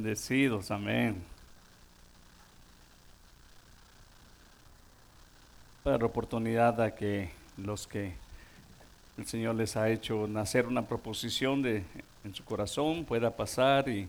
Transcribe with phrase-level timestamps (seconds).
[0.00, 1.16] Bendecidos, amén.
[5.82, 8.12] Para oportunidad a que los que
[9.16, 11.82] el Señor les ha hecho nacer una proposición de,
[12.22, 14.08] en su corazón pueda pasar y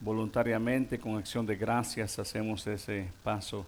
[0.00, 3.66] voluntariamente con acción de gracias hacemos ese paso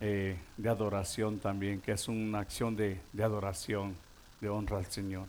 [0.00, 3.94] eh, de adoración también, que es una acción de adoración,
[4.40, 5.26] de honra al Señor.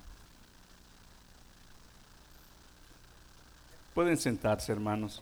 [4.02, 5.21] Pueden sentarse, hermanos.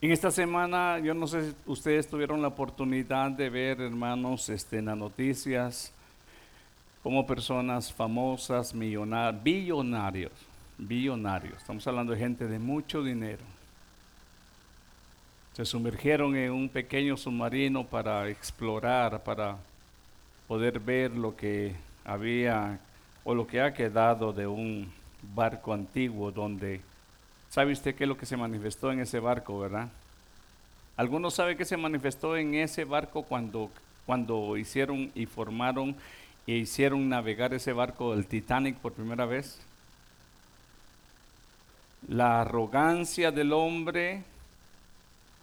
[0.00, 4.78] En esta semana, yo no sé si ustedes tuvieron la oportunidad de ver, hermanos, este,
[4.78, 5.92] en las noticias,
[7.02, 10.32] como personas famosas, millonarios, billonarios,
[10.78, 13.42] billonarios, estamos hablando de gente de mucho dinero,
[15.54, 19.56] se sumergieron en un pequeño submarino para explorar, para
[20.46, 21.74] poder ver lo que
[22.04, 22.78] había
[23.24, 25.01] o lo que ha quedado de un
[25.34, 26.80] barco antiguo donde,
[27.50, 29.88] ¿sabe usted qué es lo que se manifestó en ese barco, verdad?
[30.96, 33.70] ¿Algunos sabe qué se manifestó en ese barco cuando,
[34.04, 35.96] cuando hicieron y formaron
[36.46, 39.58] e hicieron navegar ese barco, el Titanic, por primera vez?
[42.08, 44.22] La arrogancia del hombre,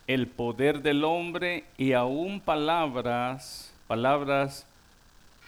[0.08, 4.66] el poder del hombre y aún palabras, palabras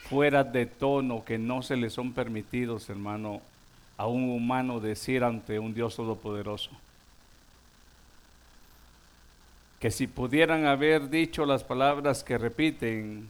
[0.10, 3.42] fuera de tono que no se le son permitidos, hermano,
[4.02, 6.72] a un humano decir ante un Dios todopoderoso.
[9.80, 13.30] Que si pudieran haber dicho las palabras que repiten,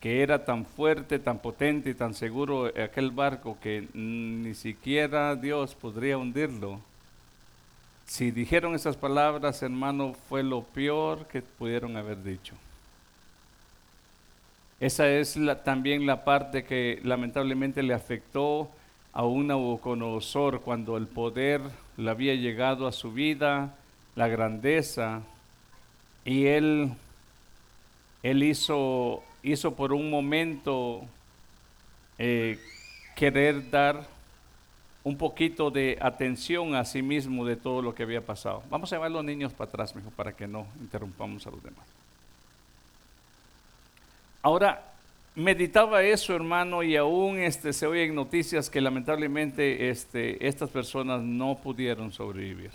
[0.00, 5.76] que era tan fuerte, tan potente y tan seguro aquel barco que ni siquiera Dios
[5.76, 6.80] podría hundirlo
[8.06, 12.54] si dijeron esas palabras, hermano, fue lo peor que pudieron haber dicho.
[14.80, 18.68] Esa es también la parte que lamentablemente le afectó
[19.16, 21.62] a un Nabucodonosor cuando el poder
[21.96, 23.74] le había llegado a su vida,
[24.14, 25.22] la grandeza,
[26.26, 26.92] y él,
[28.22, 31.00] él hizo, hizo por un momento
[32.18, 32.58] eh,
[33.14, 34.06] querer dar
[35.02, 38.64] un poquito de atención a sí mismo de todo lo que había pasado.
[38.68, 41.86] Vamos a llevar los niños para atrás, mejor, para que no interrumpamos a los demás.
[44.42, 44.92] Ahora,
[45.36, 51.56] meditaba eso, hermano, y aún este, se oyen noticias que lamentablemente este, estas personas no
[51.62, 52.72] pudieron sobrevivir.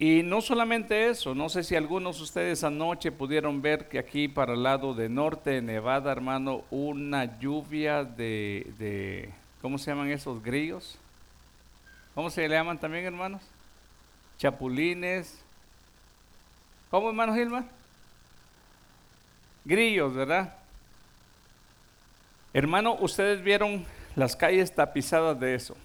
[0.00, 4.26] Y no solamente eso, no sé si algunos de ustedes anoche pudieron ver que aquí
[4.26, 9.30] para el lado de norte de Nevada, hermano, una lluvia de
[9.62, 10.98] ¿Cómo se llaman esos grillos?
[12.16, 13.40] ¿Cómo se le llaman también, hermanos?
[14.36, 15.40] Chapulines.
[16.90, 17.64] ¿Cómo, hermano Gilmar?
[19.64, 20.54] Grillos, ¿verdad?
[22.52, 23.84] Hermano, ustedes vieron
[24.16, 25.76] las calles tapizadas de eso.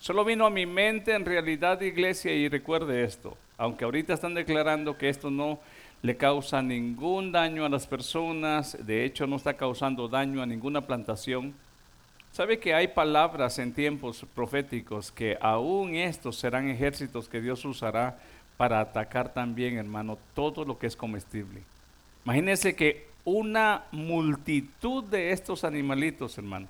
[0.00, 4.98] Solo vino a mi mente en realidad, iglesia, y recuerde esto, aunque ahorita están declarando
[4.98, 5.58] que esto no
[6.02, 10.82] le causa ningún daño a las personas, de hecho no está causando daño a ninguna
[10.82, 11.54] plantación,
[12.34, 18.18] ¿Sabe que hay palabras en tiempos proféticos que aún estos serán ejércitos que Dios usará
[18.56, 21.62] para atacar también, hermano, todo lo que es comestible?
[22.24, 26.68] Imagínense que una multitud de estos animalitos, hermano,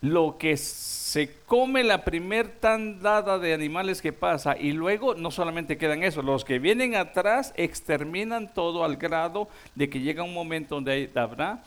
[0.00, 5.78] lo que se come la primer tandada de animales que pasa y luego no solamente
[5.78, 10.74] quedan eso, los que vienen atrás exterminan todo al grado de que llega un momento
[10.74, 11.62] donde habrá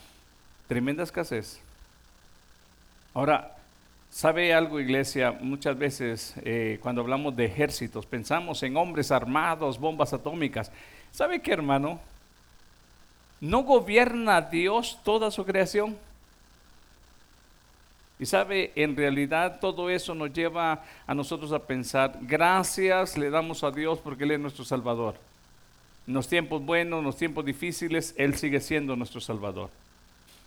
[0.67, 1.61] tremenda escasez.
[3.13, 3.55] Ahora,
[4.11, 5.31] ¿sabe algo, iglesia?
[5.31, 10.73] Muchas veces eh, cuando hablamos de ejércitos pensamos en hombres armados, bombas atómicas.
[11.13, 12.01] ¿Sabe qué, hermano?
[13.45, 15.95] ¿No gobierna Dios toda su creación?
[18.17, 23.63] Y sabe, en realidad todo eso nos lleva a nosotros a pensar, gracias le damos
[23.63, 25.13] a Dios porque Él es nuestro Salvador.
[26.07, 29.69] En los tiempos buenos, en los tiempos difíciles, Él sigue siendo nuestro Salvador.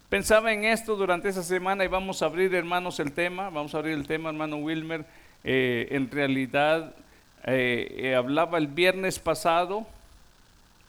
[0.09, 3.48] Pensaba en esto durante esa semana y vamos a abrir, hermanos, el tema.
[3.50, 5.04] Vamos a abrir el tema, hermano Wilmer.
[5.44, 6.97] Eh, en realidad,
[7.44, 9.86] eh, eh, hablaba el viernes pasado.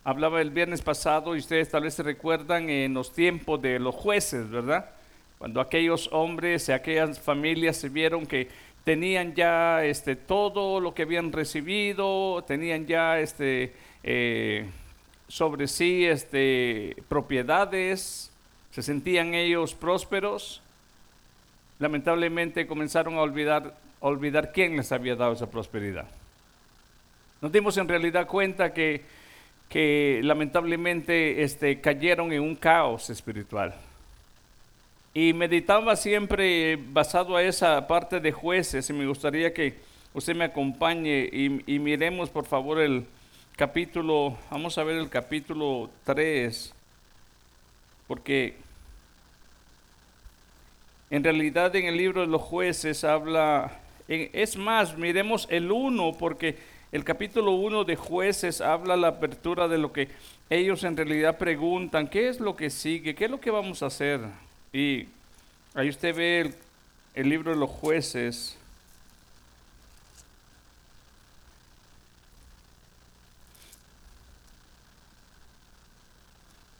[0.10, 3.94] Hablaba el viernes pasado y ustedes tal vez se recuerdan en los tiempos de los
[3.94, 4.90] jueces, ¿verdad?
[5.38, 8.48] Cuando aquellos hombres y aquellas familias se vieron que
[8.84, 13.76] tenían ya este, todo lo que habían recibido, tenían ya este,
[15.28, 18.32] sobre sí este, propiedades,
[18.72, 20.64] se sentían ellos prósperos,
[21.78, 26.08] lamentablemente comenzaron a olvidar, olvidar quién les había dado esa prosperidad.
[27.42, 29.19] Nos dimos en realidad cuenta que,
[29.70, 33.76] que lamentablemente este, cayeron en un caos espiritual.
[35.14, 39.76] Y meditaba siempre basado a esa parte de jueces y me gustaría que
[40.14, 43.06] usted me acompañe y, miremos por favor el
[43.56, 46.74] capítulo, vamos a ver el capítulo 3,
[48.08, 48.56] porque
[51.12, 56.58] en realidad en el libro de los jueces habla, es más, miremos el 1, porque
[56.92, 60.10] el capítulo 1 de jueces habla la apertura de lo que
[60.50, 63.14] ellos en realidad preguntan, ¿qué es lo que sigue?
[63.14, 64.22] ¿Qué es lo que vamos a hacer?
[64.74, 65.08] Y
[65.76, 66.56] ahí usted ve el,
[67.14, 68.58] el libro de los jueces.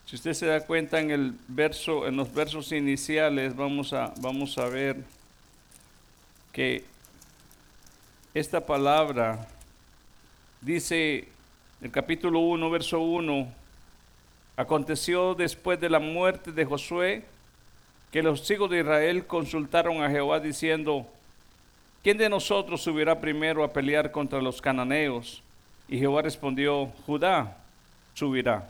[0.06, 4.58] Si usted se da cuenta en el verso, en los versos iniciales, vamos a, vamos
[4.58, 4.96] a ver
[6.52, 6.84] que
[8.34, 9.46] esta palabra
[10.60, 11.28] dice
[11.80, 13.48] el capítulo 1, verso 1,
[14.56, 17.24] aconteció después de la muerte de Josué
[18.10, 21.06] que los hijos de Israel consultaron a Jehová diciendo,
[22.02, 25.42] ¿quién de nosotros subirá primero a pelear contra los cananeos?
[25.88, 27.56] Y Jehová respondió, Judá
[28.14, 28.68] subirá.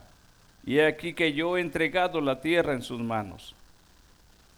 [0.65, 3.55] Y he aquí que yo he entregado la tierra en sus manos.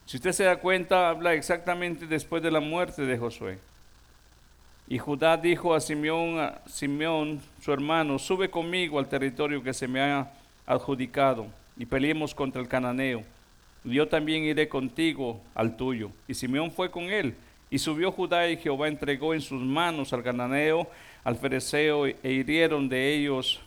[0.04, 3.58] Si usted se da cuenta, habla exactamente después de la muerte de Josué.
[4.88, 10.00] Y Judá dijo a Simeón, a su hermano, sube conmigo al territorio que se me
[10.00, 10.30] ha
[10.66, 11.46] adjudicado
[11.76, 13.22] y peleemos contra el cananeo.
[13.84, 16.10] Yo también iré contigo al tuyo.
[16.28, 17.34] Y Simeón fue con él.
[17.70, 20.86] Y subió Judá y Jehová entregó en sus manos al cananeo,
[21.24, 23.60] al fereceo, e hirieron de ellos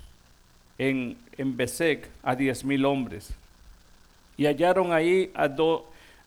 [0.77, 3.33] en, en Besec a diez mil hombres.
[4.37, 5.49] Y hallaron ahí a,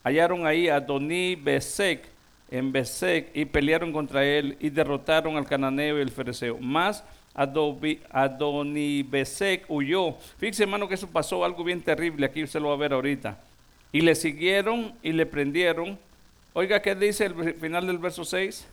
[0.02, 2.05] hallaron ahí a Doní Besec
[2.50, 6.59] en Besec y pelearon contra él y derrotaron al cananeo y el fereceo.
[6.59, 7.05] Más
[7.35, 10.15] Adoni Besec huyó.
[10.39, 12.27] Fíjese, hermano, que eso pasó algo bien terrible.
[12.27, 13.39] Aquí usted lo va a ver ahorita.
[13.93, 15.99] Y le siguieron y le prendieron.
[16.53, 18.67] Oiga, ¿qué dice el final del verso 6?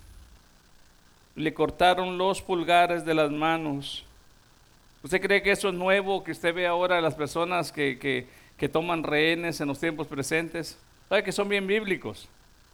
[1.35, 4.05] Le cortaron los pulgares de las manos
[5.05, 8.25] ¿Usted cree que eso es nuevo que usted ve ahora a las personas que,
[8.71, 10.79] toman rehenes en los tiempos presentes?
[11.07, 12.27] ¿Sabe que son bien bíblicos?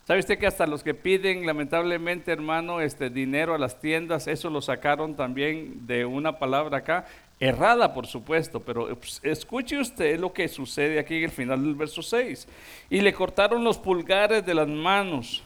[0.07, 4.50] ¿Sabe usted que hasta los que piden, lamentablemente, hermano, este dinero a las tiendas, eso
[4.50, 7.06] lo sacaron también de una palabra acá,
[7.39, 11.75] errada, por supuesto, pero pues, escuche usted lo que sucede aquí en el final del
[11.75, 12.48] verso 6.
[12.89, 15.44] Y le cortaron los pulgares de las manos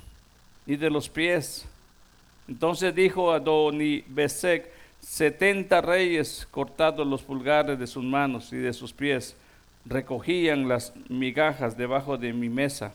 [0.66, 1.66] y de los pies.
[2.48, 3.42] Entonces dijo a
[4.08, 4.70] Besek,
[5.00, 9.36] setenta reyes cortados los pulgares de sus manos y de sus pies
[9.86, 12.94] recogían las migajas debajo de mi mesa.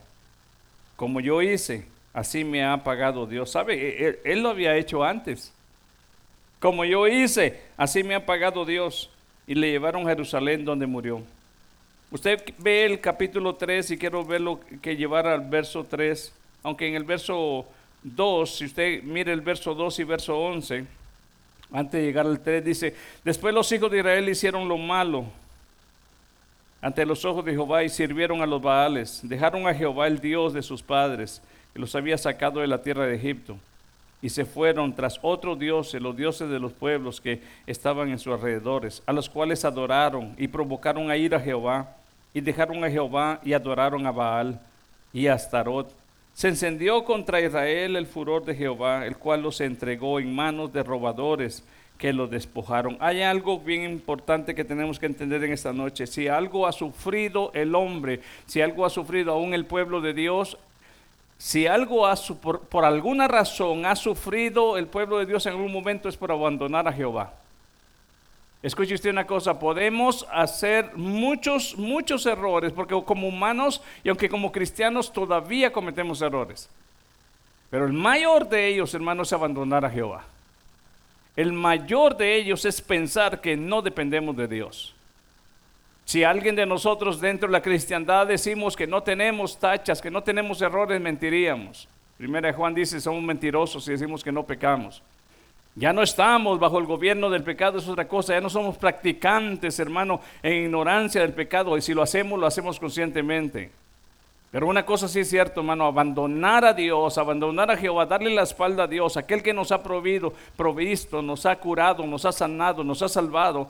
[1.01, 1.83] Como yo hice,
[2.13, 3.49] así me ha pagado Dios.
[3.49, 3.73] ¿Sabe?
[3.73, 5.51] E, e, él, lo había hecho antes.
[6.59, 9.09] Como yo hice, así me ha pagado Dios.
[9.47, 11.23] Y le llevaron a Jerusalén donde murió.
[12.11, 16.31] Usted ve el capítulo 3 y quiero verlo que llevara al verso 3,
[16.61, 17.65] aunque en el verso
[18.03, 20.85] 2, si usted mire el verso 2 y verso 11,
[21.71, 25.25] antes de llegar al 3 dice, después los hijos de Israel hicieron lo malo
[26.81, 29.21] ante los ojos de Jehová y sirvieron a los Baales.
[29.23, 31.41] Dejaron a Jehová el Dios de sus padres,
[31.73, 33.57] que los había sacado de la tierra de Egipto.
[34.21, 38.33] Y se fueron tras otros dioses, los dioses de los pueblos que estaban en sus
[38.33, 41.95] alrededores, a los cuales adoraron y provocaron a ir a Jehová.
[42.33, 44.59] Y dejaron a Jehová y adoraron a Baal
[45.11, 46.01] y a Astarot
[46.33, 50.83] se encendió contra Israel el furor de Jehová, el cual los entregó en manos de
[50.83, 51.63] robadores
[52.01, 52.97] que los despojaron.
[52.99, 56.07] Hay algo bien importante que tenemos que entender en esta noche.
[56.07, 60.57] Si algo ha sufrido el hombre, si algo ha sufrido aún el pueblo de Dios,
[61.37, 65.71] si algo ha, por, por alguna razón ha sufrido el pueblo de Dios en algún
[65.71, 67.33] momento es por abandonar a Jehová.
[68.63, 74.51] Escuche usted una cosa, podemos hacer muchos, muchos errores, porque como humanos y aunque como
[74.51, 76.67] cristianos todavía cometemos errores.
[77.69, 80.25] Pero el mayor de ellos, hermanos, es abandonar a Jehová.
[81.35, 84.95] El mayor de ellos es pensar que no dependemos de Dios.
[86.05, 90.21] Si alguien de nosotros dentro de la cristiandad decimos que no tenemos tachas, que no
[90.21, 91.87] tenemos errores, mentiríamos.
[92.17, 95.01] Primera Juan dice, somos mentirosos si decimos que no pecamos.
[95.73, 98.33] Ya no estamos bajo el gobierno del pecado, es otra cosa.
[98.33, 101.77] Ya no somos practicantes, hermano, en ignorancia del pecado.
[101.77, 103.71] Y si lo hacemos, lo hacemos conscientemente.
[104.51, 108.43] Pero una cosa sí es cierto, hermano, abandonar a Dios, abandonar a Jehová, darle la
[108.43, 112.83] espalda a Dios, aquel que nos ha provisto, provisto, nos ha curado, nos ha sanado,
[112.83, 113.69] nos ha salvado.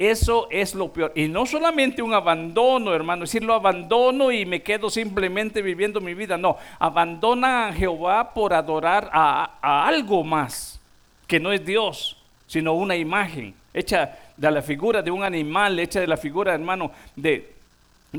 [0.00, 1.12] Eso es lo peor.
[1.14, 6.12] Y no solamente un abandono, hermano, decir lo abandono y me quedo simplemente viviendo mi
[6.12, 6.36] vida.
[6.36, 10.80] No, abandona a Jehová por adorar a, a algo más
[11.28, 16.00] que no es Dios, sino una imagen hecha de la figura de un animal, hecha
[16.00, 17.55] de la figura, hermano, de,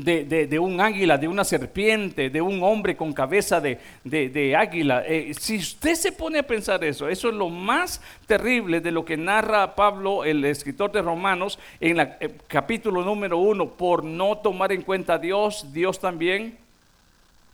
[0.04, 5.04] de, un águila, de una serpiente, de un hombre con cabeza de, águila.
[5.06, 9.04] Eh, si usted se pone a pensar eso, eso es lo más terrible de lo
[9.04, 14.38] que narra Pablo, el escritor de Romanos, en el eh, capítulo número uno, por no
[14.38, 16.56] tomar en cuenta a Dios, Dios también.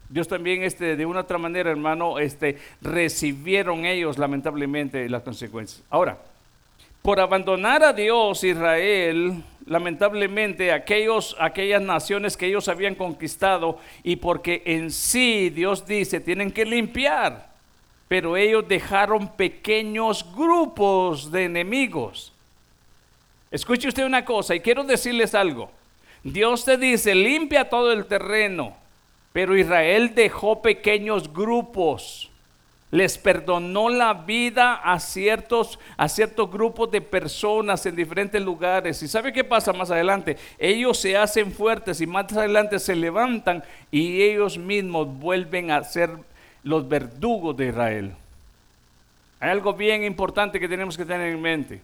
[0.08, 5.82] Dios también, este, de una otra manera, hermano, este, recibieron ellos lamentablemente las consecuencias.
[5.90, 6.18] Ahora,
[7.04, 14.62] por abandonar a Dios, Israel lamentablemente aquellos, aquellas naciones que ellos habían conquistado y porque
[14.66, 17.50] en sí Dios dice tienen que limpiar,
[18.08, 22.32] pero ellos dejaron pequeños grupos de enemigos.
[23.50, 25.70] Escuche usted una cosa y quiero decirles algo.
[26.22, 28.76] Dios te dice limpia todo el terreno,
[29.32, 32.30] pero Israel dejó pequeños grupos
[32.94, 39.02] les perdonó la vida a ciertos, a ciertos grupos de personas en diferentes lugares.
[39.02, 40.36] ¿Y sabe qué pasa más adelante?
[40.60, 46.08] Ellos se hacen fuertes y más adelante se levantan y ellos mismos vuelven a ser
[46.62, 48.12] los verdugos de Israel.
[49.40, 51.80] Hay algo bien importante que tenemos que tener en mente.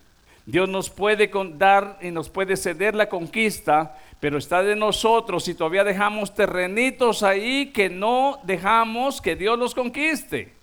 [0.46, 5.54] Dios nos puede dar y nos puede ceder la conquista, pero está de nosotros si
[5.54, 10.59] todavía dejamos terrenitos ahí que no dejamos que Dios los conquiste.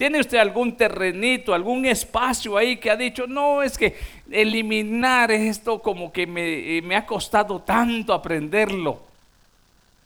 [0.00, 3.98] ¿Tiene usted algún terrenito, algún espacio ahí que ha dicho, no, es que
[4.30, 9.02] eliminar esto como que me, eh, me ha costado tanto aprenderlo?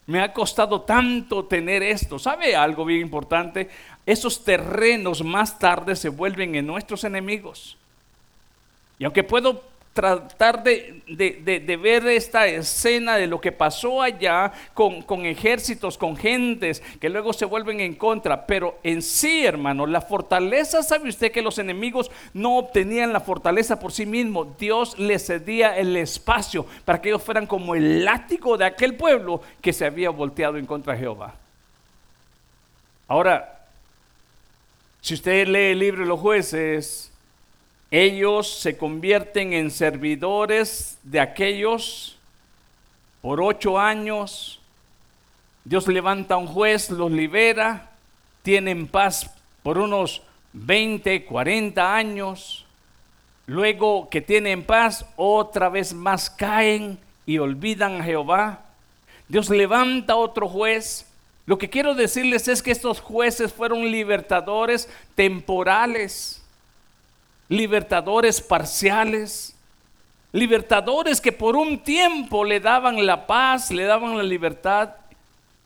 [0.08, 2.18] Me ha costado tanto tener esto.
[2.18, 3.70] ¿Sabe algo bien importante?
[4.04, 7.76] Esos terrenos más tarde se vuelven en nuestros enemigos.
[8.98, 9.62] Y aunque puedo
[9.94, 16.82] tratar de, ver esta escena de lo que pasó allá con, con, ejércitos, con gentes
[17.00, 18.44] que luego se vuelven en contra.
[18.44, 23.78] Pero en sí, hermano, la fortaleza, ¿sabe usted que los enemigos no obtenían la fortaleza
[23.78, 24.58] por sí mismos?
[24.58, 29.40] Dios les cedía el espacio para que ellos fueran como el látigo de aquel pueblo
[29.62, 31.34] que se había volteado en contra de Jehová.
[33.06, 33.64] Ahora,
[35.00, 37.12] si usted lee el libro de los jueces,
[37.96, 42.18] ellos se convierten en servidores de aquellos
[43.22, 44.60] por ocho años.
[45.64, 47.92] Dios levanta a un juez, los libera,
[48.42, 49.30] tienen paz
[49.62, 50.22] por unos
[50.54, 52.66] 20, 40 años.
[53.46, 58.64] Luego que tienen paz, otra vez más caen y olvidan a Jehová.
[59.28, 61.06] Dios levanta otro juez.
[61.46, 66.43] Lo que quiero decirles es que estos jueces fueron libertadores temporales
[67.48, 69.56] libertadores parciales,
[70.32, 74.90] libertadores que por un tiempo le daban la paz, le daban la libertad.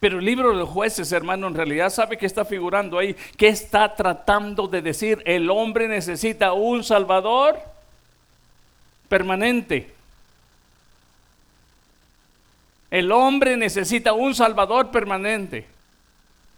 [0.01, 3.49] Pero el libro de los jueces, hermano, en realidad sabe que está figurando ahí, que
[3.49, 7.59] está tratando de decir, el hombre necesita un salvador
[9.09, 9.93] permanente.
[12.91, 15.67] El hombre necesita un salvador permanente.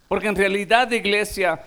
[0.06, 1.60] Porque en realidad, iglesia,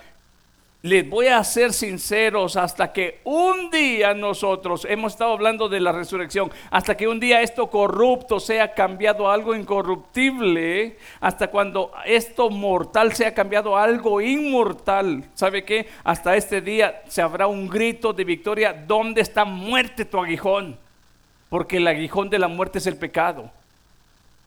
[0.83, 5.93] les voy a ser sinceros, hasta que un día nosotros, hemos estado hablando de la
[5.93, 12.49] resurrección, hasta que un día esto corrupto sea cambiado a algo incorruptible, hasta cuando esto
[12.49, 15.87] mortal sea cambiado a algo inmortal, ¿sabe qué?
[16.03, 20.77] Hasta este día se habrá un grito de victoria, ¿dónde está muerte tu aguijón?
[21.47, 23.49] Porque el aguijón de la muerte es el pecado.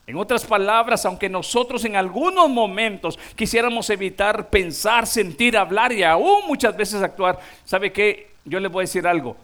[0.07, 6.47] En otras palabras, aunque nosotros en algunos momentos quisiéramos evitar pensar, sentir, hablar y aún
[6.47, 8.31] muchas veces actuar, ¿sabe qué?
[8.45, 9.37] Yo le voy a decir algo.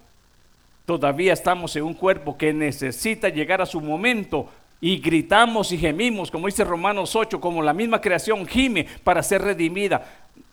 [0.86, 4.48] Todavía estamos en un cuerpo que necesita llegar a su momento
[4.82, 9.40] y gritamos y gemimos, como dice Romanos 8, como la misma creación gime para ser
[9.40, 10.04] redimida.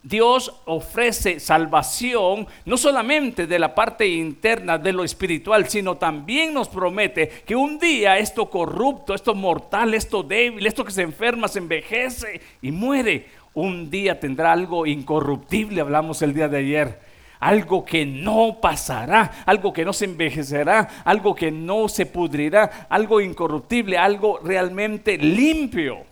[0.04, 6.70] Dios ofrece salvación no solamente de la parte interna de lo espiritual, sino también nos
[6.70, 11.58] promete que un día esto corrupto, esto mortal, esto débil, esto que se enferma, se
[11.58, 17.09] envejece y muere, un día tendrá algo incorruptible, hablamos el día de ayer.
[17.40, 23.22] Algo que no pasará, algo que no se envejecerá, algo que no se pudrirá, algo
[23.22, 26.10] incorruptible, algo realmente limpio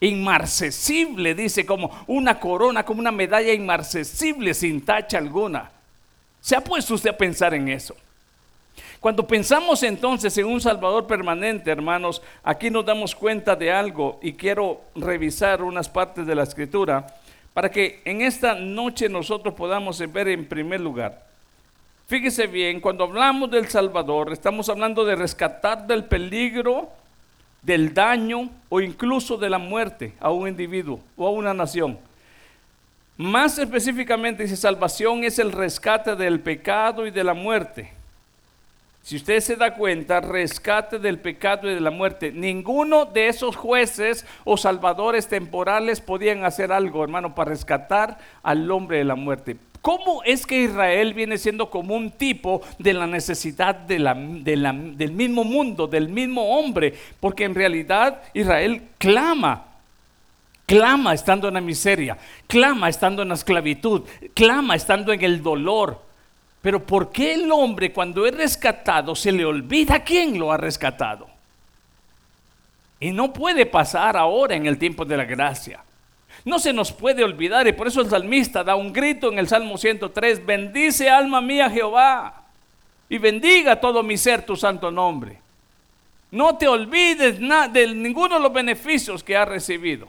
[0.00, 5.70] inmarcesible, dice, como una corona, como una medalla inmarcesible sin tacha alguna.
[6.40, 7.96] ¿Se ha puesto usted a pensar en eso?
[9.00, 14.32] Cuando pensamos entonces en un Salvador permanente, hermanos, aquí nos damos cuenta de algo y
[14.32, 17.06] quiero revisar unas partes de la escritura
[17.54, 21.24] para que en esta noche nosotros podamos ver en primer lugar.
[22.06, 26.90] Fíjese bien, cuando hablamos del Salvador, estamos hablando de rescatar del peligro
[27.62, 31.98] del daño o incluso de la muerte a un individuo o a una nación.
[33.16, 37.92] Más específicamente dice, salvación es el rescate del pecado y de la muerte.
[39.04, 42.32] Si usted se da cuenta, rescate del pecado y de la muerte.
[42.32, 48.96] Ninguno de esos jueces o salvadores temporales podían hacer algo, hermano, para rescatar al hombre
[48.96, 49.58] de la muerte.
[49.82, 55.86] ¿Cómo es que Israel viene siendo como un tipo de la necesidad del mismo mundo,
[55.86, 56.94] del mismo hombre?
[57.20, 59.66] Porque en realidad Israel clama,
[60.64, 66.13] clama estando en la miseria, clama estando en la esclavitud, clama estando en el dolor.
[66.64, 71.28] Pero ¿por qué el hombre cuando es rescatado se le olvida quién lo ha rescatado?
[72.98, 75.84] Y no puede pasar ahora en el tiempo de la gracia.
[76.42, 79.46] No se nos puede olvidar y por eso el salmista da un grito en el
[79.46, 82.44] Salmo 103, bendice alma mía Jehová
[83.10, 85.38] y bendiga todo mi ser tu santo nombre.
[86.30, 90.08] No te olvides de ninguno de los beneficios que has recibido.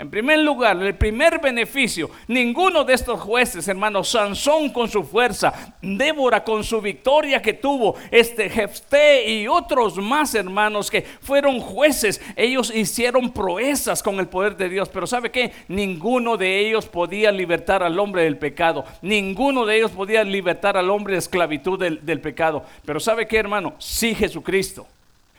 [0.00, 5.74] En primer lugar, el primer beneficio, ninguno de estos jueces, hermanos, Sansón con su fuerza,
[5.82, 12.20] Débora con su victoria que tuvo, este Jefté y otros más hermanos que fueron jueces,
[12.36, 15.50] ellos hicieron proezas con el poder de Dios, pero ¿sabe qué?
[15.66, 20.90] Ninguno de ellos podía libertar al hombre del pecado, ninguno de ellos podía libertar al
[20.90, 23.74] hombre de esclavitud del, del pecado, pero ¿sabe qué, hermano?
[23.78, 24.86] Sí Jesucristo,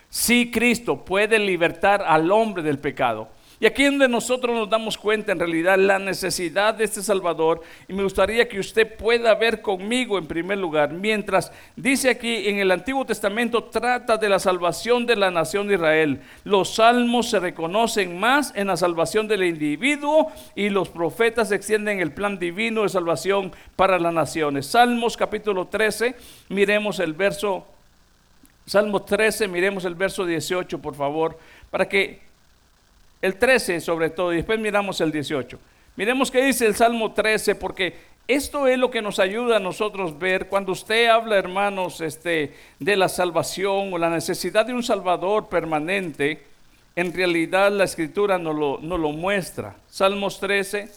[0.09, 3.38] sí Cristo puede libertar al hombre del pecado.
[3.61, 7.61] Y aquí donde nosotros nos damos cuenta en realidad la necesidad de este Salvador.
[7.89, 12.59] Y me gustaría que usted pueda ver conmigo en primer lugar, mientras dice aquí en
[12.59, 16.21] el Antiguo Testamento trata de la salvación de la nación de Israel.
[16.45, 22.13] Los salmos se reconocen más en la salvación del individuo y los profetas extienden el
[22.13, 24.67] plan divino de salvación para las naciones.
[24.67, 26.15] Salmos capítulo 13,
[26.47, 27.67] miremos el verso,
[28.65, 31.37] Salmos 13, miremos el verso 18 por favor,
[31.69, 32.28] para que
[33.21, 35.59] el 13 sobre todo, y después miramos el 18.
[35.95, 37.93] Miremos qué dice el Salmo 13, porque
[38.29, 42.95] esto es lo que nos ayuda a nosotros ver cuando usted habla, hermanos, este, de
[42.95, 46.45] la salvación o la necesidad de un Salvador permanente.
[46.95, 49.75] En realidad la Escritura no lo, lo muestra.
[49.89, 50.91] Salmos 13,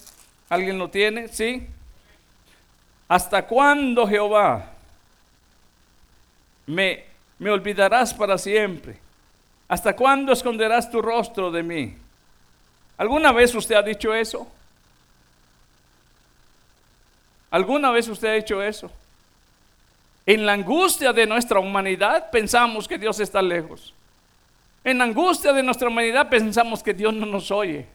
[0.50, 1.28] ¿alguien lo tiene?
[1.28, 1.66] ¿Sí?
[3.08, 4.72] ¿Hasta cuándo, Jehová?
[6.66, 7.04] Me,
[7.38, 8.98] me olvidarás para siempre.
[9.68, 11.96] ¿Hasta cuándo esconderás tu rostro de mí?
[12.96, 14.46] ¿Alguna vez usted ha dicho eso?
[17.50, 18.90] ¿Alguna vez usted ha dicho eso?
[20.24, 23.92] En la angustia de nuestra humanidad pensamos que Dios está lejos.
[24.84, 27.86] En la angustia de nuestra humanidad pensamos que Dios no nos oye.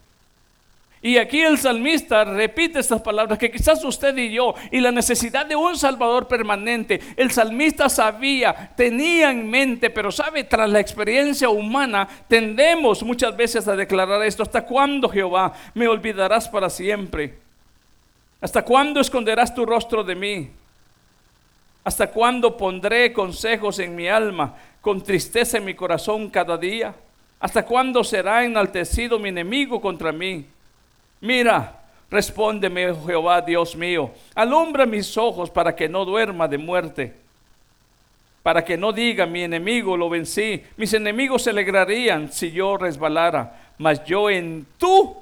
[1.01, 5.45] Y aquí el salmista repite estas palabras que quizás usted y yo, y la necesidad
[5.45, 11.49] de un Salvador permanente, el salmista sabía, tenía en mente, pero sabe, tras la experiencia
[11.49, 17.37] humana, tendemos muchas veces a declarar esto, ¿hasta cuándo Jehová me olvidarás para siempre?
[18.41, 20.49] ¿Hasta cuándo esconderás tu rostro de mí?
[21.83, 26.93] ¿Hasta cuándo pondré consejos en mi alma, con tristeza en mi corazón cada día?
[27.39, 30.45] ¿Hasta cuándo será enaltecido mi enemigo contra mí?
[31.21, 37.13] Mira, respóndeme, oh Jehová, Dios mío, alumbra mis ojos para que no duerma de muerte,
[38.43, 43.73] para que no diga mi enemigo lo vencí, mis enemigos se alegrarían si yo resbalara,
[43.77, 45.17] mas yo en tu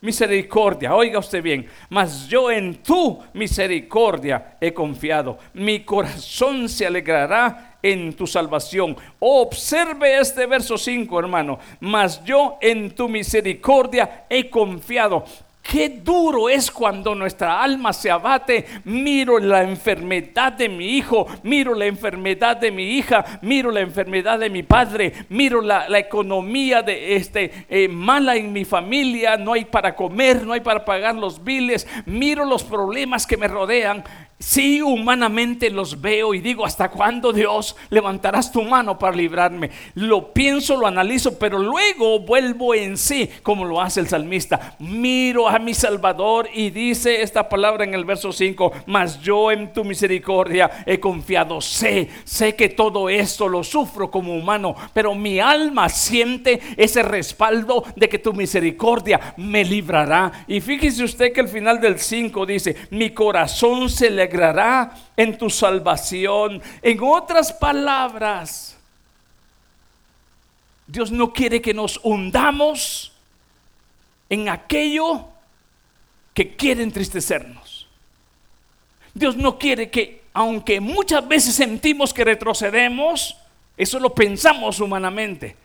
[0.00, 7.73] misericordia, oiga usted bien, mas yo en tu misericordia he confiado, mi corazón se alegrará
[7.84, 8.96] en tu salvación.
[9.20, 11.58] Observe este verso 5, hermano.
[11.80, 15.24] Mas yo en tu misericordia he confiado.
[15.62, 18.66] Qué duro es cuando nuestra alma se abate.
[18.84, 24.38] Miro la enfermedad de mi hijo, miro la enfermedad de mi hija, miro la enfermedad
[24.38, 29.38] de mi padre, miro la, economía de este eh, mala en mi familia.
[29.38, 31.88] No hay para comer, no hay para pagar los biles.
[32.04, 34.04] Miro los problemas que me rodean
[34.38, 39.70] Sí, humanamente los veo y digo, ¿hasta cuándo Dios levantarás tu mano para librarme?
[39.94, 44.74] Lo pienso, lo analizo, pero luego vuelvo en sí, como lo hace el salmista.
[44.80, 49.72] Miro a mi Salvador y dice esta palabra en el verso 5, mas yo en
[49.72, 51.60] tu misericordia he confiado.
[51.60, 57.84] Sé, sé que todo esto lo sufro como humano, pero mi alma siente ese respaldo
[57.94, 60.44] de que tu misericordia me librará.
[60.48, 64.23] Y fíjese usted que al final del 5 dice, mi corazón se le
[65.16, 66.62] en tu salvación.
[66.82, 68.76] En otras palabras,
[70.86, 73.12] Dios no quiere que nos hundamos
[74.28, 75.28] en aquello
[76.34, 77.86] que quiere entristecernos.
[79.14, 83.36] Dios no quiere que, aunque muchas veces sentimos que retrocedemos,
[83.76, 85.56] eso lo pensamos humanamente.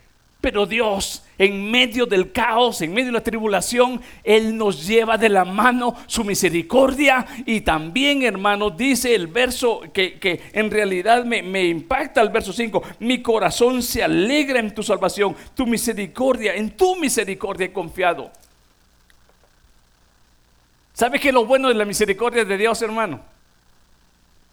[0.41, 5.28] Pero Dios, en medio del caos, en medio de la tribulación, Él nos lleva de
[5.28, 7.25] la mano su misericordia.
[7.45, 12.82] Y también, hermano, dice el verso que, en realidad me, me impacta el verso 5.
[12.99, 18.32] Mi corazón se alegra en tu salvación, tu misericordia, en tu misericordia he confiado.
[20.93, 23.19] ¿Sabe qué es lo bueno de la misericordia de Dios, hermano?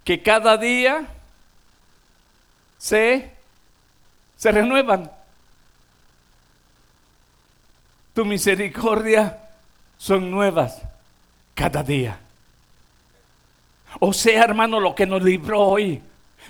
[0.02, 1.06] Que cada día
[2.76, 3.30] se,
[4.36, 5.15] se renuevan
[8.16, 9.36] tu misericordia
[9.98, 10.80] son nuevas
[11.54, 12.18] cada día.
[14.00, 16.00] O sea, hermano, lo que nos libró hoy,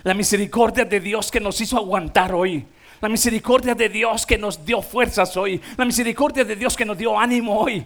[0.04, 2.64] la misericordia de Dios que nos hizo aguantar hoy,
[3.00, 6.96] la misericordia de Dios que nos dio fuerzas hoy, la misericordia de Dios que nos
[6.96, 7.84] dio ánimo hoy,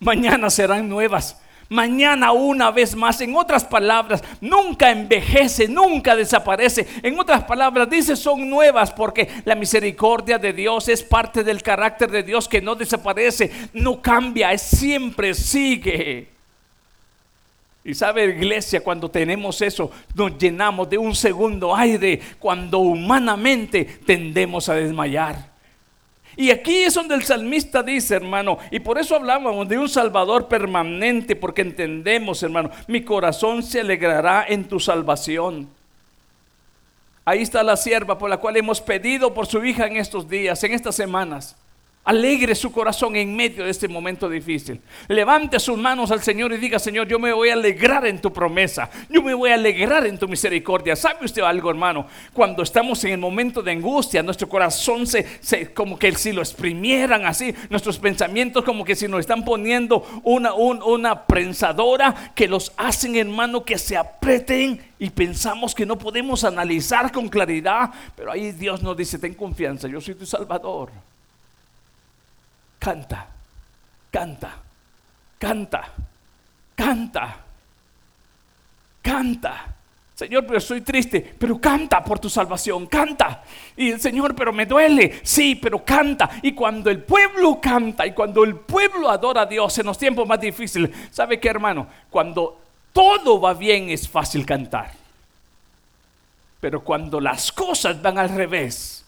[0.00, 3.20] mañana serán nuevas mañana una vez más.
[3.20, 6.86] En otras palabras, nunca envejece, nunca desaparece.
[7.02, 12.10] En otras palabras, dice son nuevas porque la misericordia de Dios es parte del carácter
[12.10, 16.28] de Dios que no desaparece, no cambia, es siempre sigue.
[17.84, 24.68] Y sabe, iglesia, cuando tenemos eso, nos llenamos de un segundo aire, cuando humanamente tendemos
[24.68, 25.47] a desmayar.
[26.40, 30.46] Y aquí es donde el salmista dice, hermano, y por eso hablábamos de un Salvador
[30.46, 35.68] permanente, porque entendemos, hermano, mi corazón se alegrará en tu salvación.
[37.24, 40.62] Ahí está la sierva por la cual hemos pedido por su hija en estos días,
[40.62, 41.56] en estas semanas.
[42.08, 44.80] Alegre su corazón en medio de este momento difícil.
[45.08, 48.32] Levante sus manos al Señor y diga, Señor, yo me voy a alegrar en tu
[48.32, 48.88] promesa.
[49.10, 50.96] Yo me voy a alegrar en tu misericordia.
[50.96, 52.06] ¿Sabe usted algo, hermano?
[52.32, 55.26] Cuando estamos en el momento de angustia, nuestro corazón se,
[55.74, 60.54] como que si lo exprimieran así, nuestros pensamientos como que si nos están poniendo una,
[60.54, 67.12] una prensadora que los hacen, hermano, que se aprieten y pensamos que no podemos analizar
[67.12, 67.90] con claridad.
[68.16, 70.90] Pero ahí Dios nos dice, ten confianza, yo soy tu Salvador
[72.78, 73.28] canta,
[74.10, 74.56] canta,
[75.38, 75.92] canta,
[76.74, 77.36] canta,
[79.02, 79.74] canta.
[80.18, 83.44] Señor, pero estoy triste, pero canta por tu salvación, canta.
[83.76, 86.28] Y el Señor, pero me duele, sí, pero canta.
[86.42, 90.26] Y cuando el pueblo canta y cuando el pueblo adora a Dios en los tiempos
[90.26, 91.86] más difíciles, ¿sabe qué, hermano?
[92.10, 92.60] Cuando
[92.92, 94.90] todo va bien es fácil cantar.
[96.60, 99.04] Pero cuando las cosas van al revés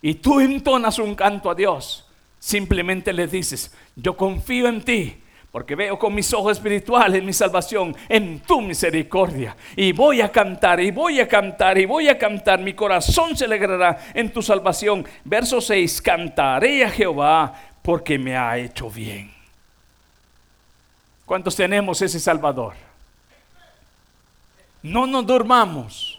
[0.00, 2.06] y tú entonas un canto a Dios,
[2.42, 5.16] Simplemente le dices, yo confío en ti,
[5.52, 9.56] porque veo con mis ojos espirituales mi salvación en tu misericordia.
[9.76, 12.58] Y voy a cantar, y voy a cantar, y voy a cantar.
[12.58, 15.06] Mi corazón se alegrará en tu salvación.
[15.24, 19.30] Verso 6, cantaré a Jehová porque me ha hecho bien.
[21.24, 22.74] ¿Cuántos tenemos ese Salvador?
[24.82, 26.11] No nos durmamos.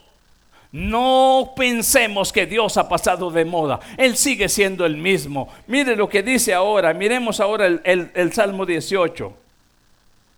[0.74, 3.78] No pensemos que Dios ha pasado de moda.
[3.96, 5.48] Él sigue siendo el mismo.
[5.68, 6.92] Mire lo que dice ahora.
[6.92, 9.43] Miremos ahora el, el Salmo 18.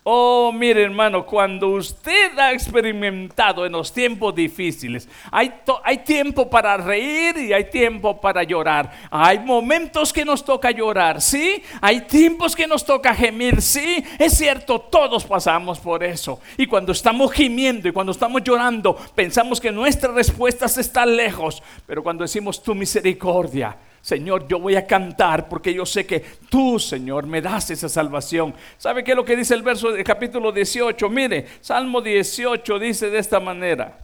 [0.08, 6.76] Oh, mire hermano, cuando usted ha experimentado en los tiempos difíciles, hay, hay, tiempo para
[6.76, 8.88] reír y hay tiempo para llorar.
[9.10, 11.60] Hay momentos que nos toca llorar, sí.
[11.80, 14.04] Hay tiempos que nos toca gemir, sí.
[14.16, 16.38] Es cierto, todos pasamos por eso.
[16.56, 21.64] Y cuando estamos gimiendo y cuando estamos llorando, pensamos que nuestra respuesta está lejos.
[21.84, 26.78] Pero cuando decimos tu misericordia, Señor, yo voy a cantar porque yo sé que tú,
[26.78, 28.54] Señor, me das esa salvación.
[28.78, 31.08] ¿Sabe qué es lo que dice el verso del capítulo 18?
[31.08, 33.98] Mire, Salmo 18 dice de esta manera.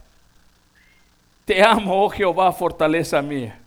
[1.45, 3.57] Te amo, oh Jehová, fortaleza mía.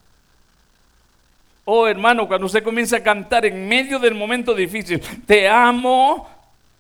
[1.64, 6.29] Oh hermano, cuando usted comienza a cantar en medio del momento difícil, te amo,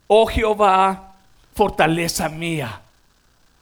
[0.06, 1.14] oh Jehová,
[1.54, 2.78] fortaleza mía.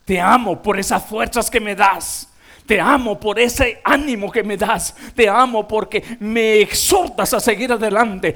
[0.05, 2.34] Te amo por esas fuerzas que me das.
[2.67, 4.95] Te amo por ese ánimo que me das.
[5.15, 8.35] Te amo porque me exhortas a seguir adelante.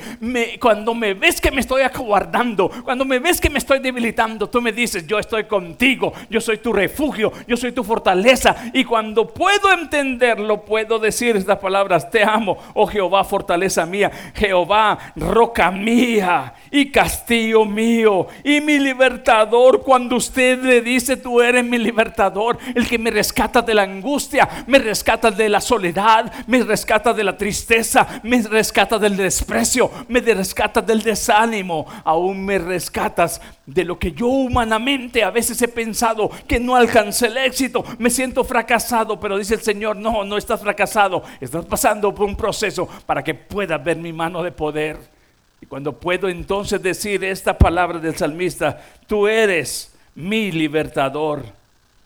[0.60, 4.60] cuando me ves que me estoy acobardando, cuando me ves que me estoy debilitando, tú
[4.60, 8.54] me dices, yo estoy contigo, yo soy tu refugio, yo soy tu fortaleza.
[8.74, 14.98] Y cuando puedo entenderlo, puedo decir estas palabras, te amo, oh Jehová, fortaleza mía, Jehová,
[15.16, 19.82] roca mía y castillo mío y mi libertador.
[19.82, 24.48] Cuando usted le dice, tú eres mi libertador, el que me rescata de la angustia
[24.66, 30.20] me rescata de la soledad, me rescata de la tristeza, me rescata del desprecio, me
[30.20, 36.30] rescata del desánimo, aún me rescatas de lo que yo humanamente a veces he pensado
[36.46, 40.60] que no alcancé el éxito, me siento fracasado, pero dice el Señor, no, no estás
[40.60, 45.17] fracasado, estás pasando por un proceso para que puedas ver mi mano de poder.
[45.60, 51.44] Y cuando puedo entonces decir esta palabra del salmista, tú eres mi libertador,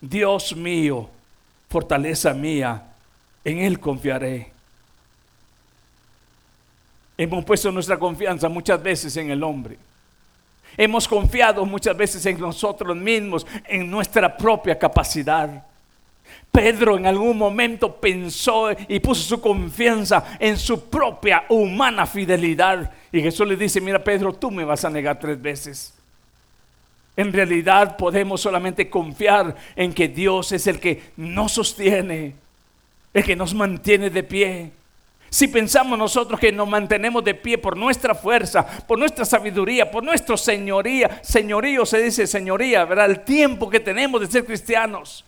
[0.01, 1.09] Dios mío,
[1.69, 2.83] fortaleza mía,
[3.43, 4.51] en Él confiaré.
[7.17, 9.77] Hemos puesto nuestra confianza muchas veces en el hombre.
[10.75, 15.63] Hemos confiado muchas veces en nosotros mismos, en nuestra propia capacidad.
[16.51, 22.91] Pedro en algún momento pensó y puso su confianza en su propia humana fidelidad.
[23.11, 25.93] Y Jesús le dice, mira Pedro, tú me vas a negar tres veces.
[27.15, 32.35] En realidad podemos solamente confiar en que Dios es el que nos sostiene,
[33.13, 34.71] el que nos mantiene de pie.
[35.29, 40.03] Si pensamos nosotros que nos mantenemos de pie por nuestra fuerza, por nuestra sabiduría, por
[40.03, 43.09] nuestra señoría, señorío se dice señoría, ¿verdad?
[43.09, 45.25] El tiempo que tenemos de ser cristianos.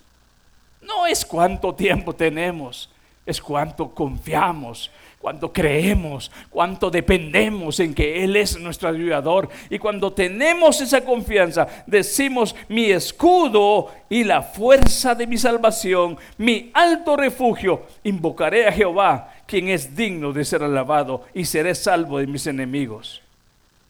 [0.85, 2.89] No es cuánto tiempo tenemos,
[3.25, 9.49] es cuánto confiamos, cuánto creemos, cuánto dependemos en que Él es nuestro ayudador.
[9.71, 16.69] Y cuando tenemos esa confianza, decimos, mi escudo y la fuerza de mi salvación, mi
[16.75, 22.27] alto refugio, invocaré a Jehová, quien es digno de ser alabado, y seré salvo de
[22.27, 23.23] mis enemigos.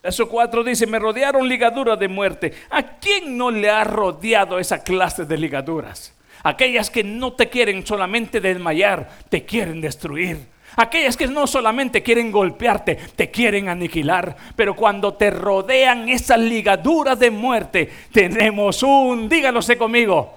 [0.01, 2.53] Verso 4 dice, me rodearon ligaduras de muerte.
[2.69, 6.13] ¿A quién no le ha rodeado esa clase de ligaduras?
[6.45, 10.45] Aquellas que no te quieren solamente desmayar, te quieren destruir.
[10.75, 14.35] Aquellas que no solamente quieren golpearte, te quieren aniquilar.
[14.55, 20.35] Pero cuando te rodean esas ligaduras de muerte, tenemos un, díganlo conmigo,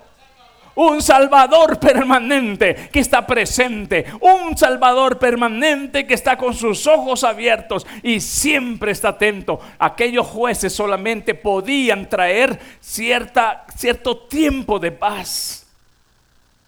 [0.76, 7.86] un Salvador permanente que está presente, un Salvador permanente que está con sus ojos abiertos
[8.02, 9.60] y siempre está atento.
[9.78, 15.57] Aquellos jueces solamente podían traer cierta, cierto tiempo de paz.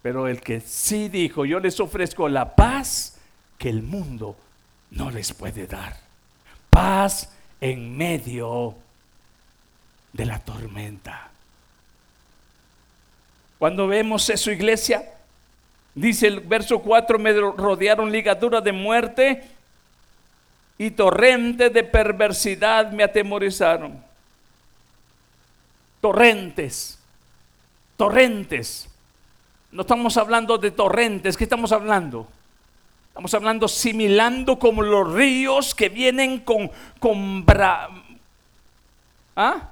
[0.03, 3.19] Pero el que sí dijo, yo les ofrezco la paz
[3.59, 4.37] que el mundo
[4.91, 5.97] no les puede dar.
[6.71, 8.75] Paz en medio
[10.13, 11.31] de la tormenta.
[13.59, 15.05] Cuando vemos eso, iglesia,
[15.95, 19.45] dice el verso 4, me rodearon ligaduras de muerte
[20.79, 24.03] y torrentes de perversidad me atemorizaron.
[26.01, 26.99] Torrentes,
[27.99, 28.90] torrentes.
[29.73, 32.27] No estamos hablando de torrentes, ¿qué estamos hablando?
[33.09, 37.45] Estamos hablando similando como los ríos que vienen con, con
[39.37, 39.71] ¿ah?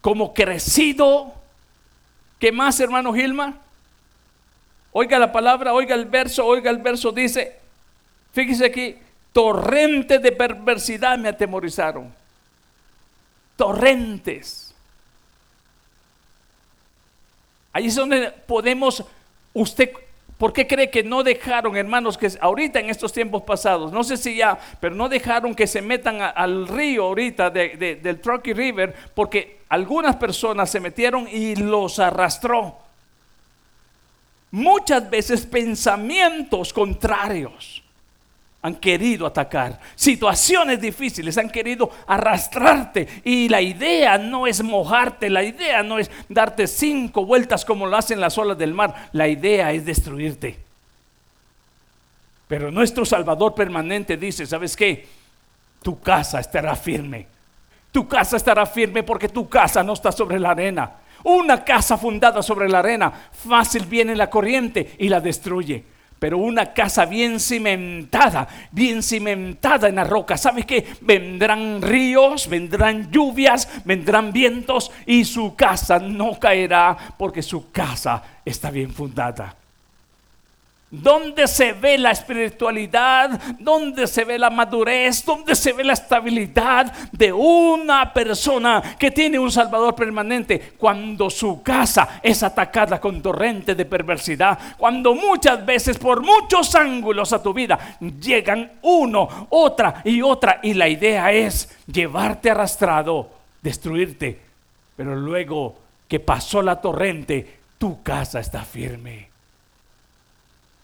[0.00, 1.34] como crecido.
[2.38, 3.58] ¿Qué más, hermano Gilma?
[4.92, 7.58] Oiga la palabra, oiga el verso, oiga el verso, dice,
[8.32, 8.96] fíjese aquí,
[9.32, 12.14] torrentes de perversidad me atemorizaron.
[13.56, 14.65] Torrentes.
[17.76, 19.04] Ahí es donde podemos,
[19.52, 19.90] usted,
[20.38, 24.16] ¿por qué cree que no dejaron, hermanos, que ahorita en estos tiempos pasados, no sé
[24.16, 29.58] si ya, pero no dejaron que se metan al río ahorita del Truckee River, porque
[29.68, 32.78] algunas personas se metieron y los arrastró.
[34.52, 37.82] Muchas veces pensamientos contrarios
[38.66, 39.78] han querido atacar.
[39.94, 43.06] Situaciones difíciles han querido arrastrarte.
[43.22, 47.96] Y la idea no es mojarte, la idea no es darte cinco vueltas como lo
[47.96, 49.08] hacen las olas del mar.
[49.12, 50.58] La idea es destruirte.
[52.48, 55.06] Pero nuestro Salvador permanente dice, ¿sabes qué?
[55.80, 57.28] Tu casa estará firme.
[57.92, 60.90] Tu casa estará firme porque tu casa no está sobre la arena.
[61.22, 66.72] Una casa fundada sobre la arena, fácil viene la corriente y la destruye pero una
[66.72, 70.36] casa bien cimentada, bien cimentada en la roca.
[70.36, 70.86] ¿Sabes qué?
[71.00, 78.70] Vendrán ríos, vendrán lluvias, vendrán vientos y su casa no caerá porque su casa está
[78.70, 79.56] bien fundada.
[80.88, 83.40] ¿Dónde se ve la espiritualidad?
[83.58, 85.24] ¿Dónde se ve la madurez?
[85.24, 90.74] ¿Dónde se ve la estabilidad de una persona que tiene un Salvador permanente?
[90.78, 94.76] Cuando su casa es atacada con torrente de perversidad.
[94.78, 100.60] Cuando muchas veces por muchos ángulos a tu vida llegan uno, otra y otra.
[100.62, 103.28] Y la idea es llevarte arrastrado,
[103.60, 104.38] destruirte.
[104.96, 105.74] Pero luego
[106.06, 109.35] que pasó la torrente, tu casa está firme.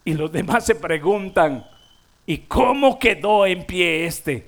[0.04, 1.66] Y los demás se preguntan,
[2.26, 4.46] ¿y cómo quedó en pie este?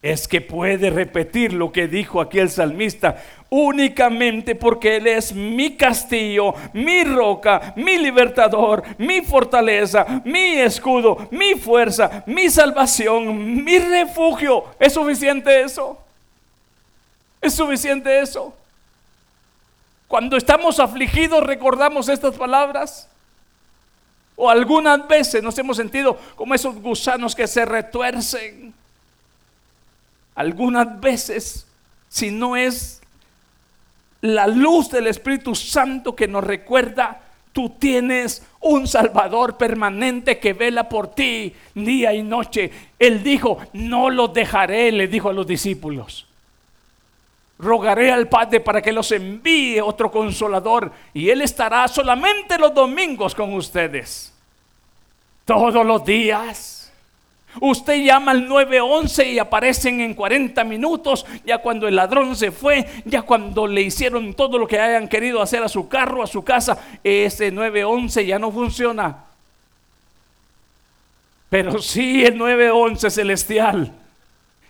[0.00, 5.76] Es que puede repetir lo que dijo aquí el salmista, únicamente porque Él es mi
[5.76, 14.66] castillo, mi roca, mi libertador, mi fortaleza, mi escudo, mi fuerza, mi salvación, mi refugio.
[14.78, 15.98] ¿Es suficiente eso?
[17.40, 18.54] ¿Es suficiente eso?
[20.06, 23.08] Cuando estamos afligidos recordamos estas palabras.
[24.38, 28.72] O algunas veces nos hemos sentido como esos gusanos que se retuercen.
[30.34, 31.66] Algunas veces,
[32.08, 33.02] si no es
[34.20, 37.20] la luz del Espíritu Santo que nos recuerda,
[37.58, 42.70] Tú tienes un Salvador permanente que vela por ti día y noche.
[43.00, 46.27] Él dijo, no los dejaré, le dijo a los discípulos.
[47.58, 53.34] Rogaré al Padre para que los envíe otro consolador y Él estará solamente los domingos
[53.34, 54.32] con ustedes.
[55.44, 56.78] Todos los días
[57.60, 62.86] Usted llama al 911 y aparecen en 40 minutos, ya cuando el ladrón se fue,
[63.04, 66.44] ya cuando le hicieron todo lo que hayan querido hacer a su carro, a su
[66.44, 69.24] casa, ese 911 ya no funciona.
[71.48, 73.92] Pero sí el 911 celestial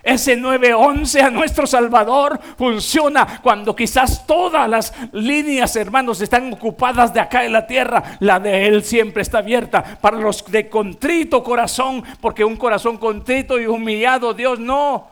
[0.08, 7.20] ese 911 a nuestro Salvador funciona cuando quizás todas las líneas, hermanos, están ocupadas de
[7.20, 8.16] acá en la tierra.
[8.20, 13.60] La de Él siempre está abierta para los de contrito corazón, porque un corazón contrito
[13.60, 15.08] y humillado, Dios no.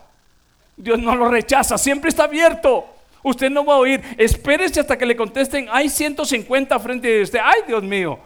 [0.76, 2.86] Dios no lo rechaza, siempre está abierto.
[3.22, 7.40] Usted no va a oír, espérese hasta que le contesten, hay 150 frente de usted.
[7.42, 8.18] Ay, Dios mío.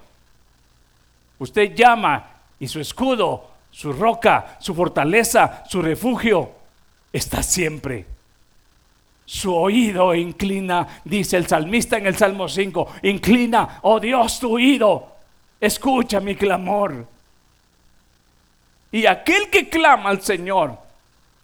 [1.38, 2.28] Usted llama
[2.59, 6.50] y su escudo su roca, su fortaleza, su refugio,
[7.12, 8.07] está siempre.
[9.25, 15.16] Su oído inclina, dice el salmista en el Salmo 5, inclina, oh Dios, tu oído,
[15.61, 17.07] escucha mi clamor.
[18.90, 20.77] Y aquel que clama al Señor,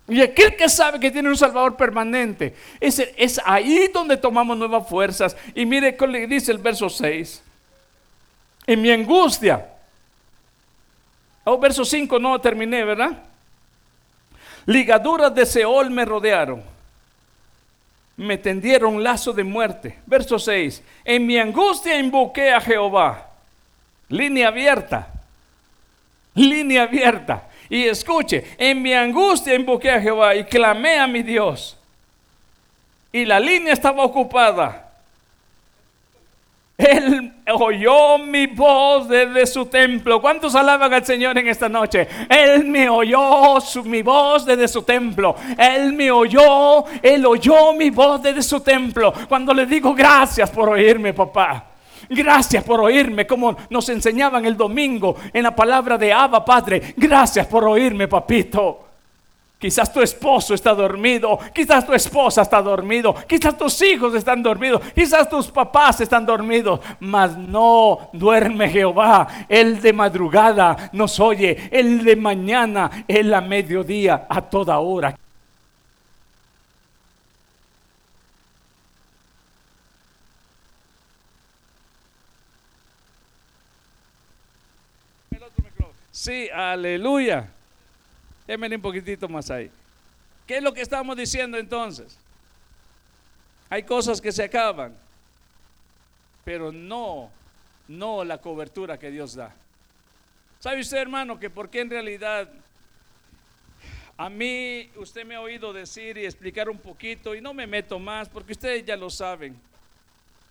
[0.08, 4.88] y aquel que sabe que tiene un Salvador permanente, es, es ahí donde tomamos nuevas
[4.88, 5.36] fuerzas.
[5.54, 7.42] Y mire cómo le dice el verso 6.
[8.68, 9.64] En mi angustia,
[11.48, 13.22] Oh, verso 5 no terminé, ¿verdad?
[14.66, 16.62] Ligaduras de Seol me rodearon.
[18.16, 19.98] Me tendieron lazo de muerte.
[20.06, 20.82] Verso 6.
[21.04, 23.30] En mi angustia invoqué a Jehová.
[24.08, 25.08] Línea abierta.
[26.34, 27.48] Línea abierta.
[27.68, 31.76] Y escuche, en mi angustia invoqué a Jehová y clamé a mi Dios.
[33.12, 34.85] Y la línea estaba ocupada.
[36.76, 40.20] Él oyó mi voz desde su templo.
[40.20, 42.06] ¿Cuántos alaban al Señor en esta noche?
[42.28, 45.34] Él me oyó mi voz desde su templo.
[45.56, 49.12] Él me oyó, Él oyó mi voz desde su templo.
[49.26, 51.64] Cuando le digo gracias por oírme, papá.
[52.10, 56.94] Gracias por oírme, como nos enseñaban el domingo en la palabra de Abba, Padre.
[56.96, 58.85] Gracias por oírme, papito.
[59.58, 64.82] Quizás tu esposo está dormido, quizás tu esposa está dormido, quizás tus hijos están dormidos,
[64.94, 69.46] quizás tus papás están dormidos, mas no duerme Jehová.
[69.48, 75.16] Él de madrugada nos oye, Él de mañana, Él a mediodía, a toda hora.
[86.12, 87.55] Sí, aleluya.
[88.46, 89.70] Déjenme un poquitito más ahí.
[90.46, 92.16] ¿Qué es lo que estamos diciendo entonces?
[93.68, 94.96] Hay cosas que se acaban,
[96.44, 97.30] pero no,
[97.88, 99.52] no la cobertura que Dios da.
[100.60, 102.48] ¿Sabe usted, hermano, que porque en realidad
[104.18, 107.98] a mí usted me ha oído decir y explicar un poquito y no me meto
[107.98, 109.60] más porque ustedes ya lo saben.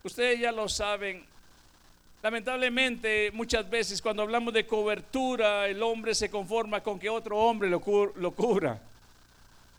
[0.03, 1.25] Ustedes ya lo saben.
[2.25, 7.69] Lamentablemente, muchas veces cuando hablamos de cobertura, el hombre se conforma con que otro hombre
[7.69, 8.81] lo, cubra.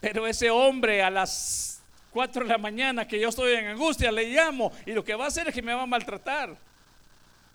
[0.00, 1.82] Pero ese hombre a las
[2.12, 5.24] 4 de la mañana que yo estoy en angustia, le llamo y lo que va
[5.24, 6.56] a hacer es que me va a maltratar.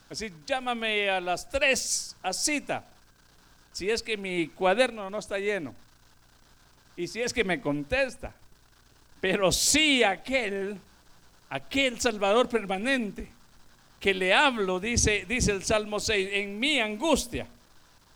[0.10, 2.84] Así, llámame a las 3 a cita,
[3.72, 5.74] si es que mi cuaderno no está lleno.
[6.98, 8.34] Y si es que me contesta.
[9.22, 10.78] Pero sí aquel,
[11.50, 13.40] aquel Salvador permanente
[14.02, 17.46] que le hablo, dice, dice el Salmo 6, en mi angustia,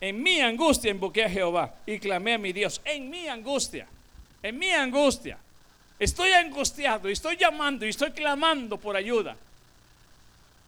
[0.01, 3.87] en mi angustia invoqué a Jehová y clamé a mi Dios, en mi angustia,
[4.41, 5.37] en mi angustia.
[5.99, 9.37] Estoy angustiado y estoy llamando y estoy clamando por ayuda.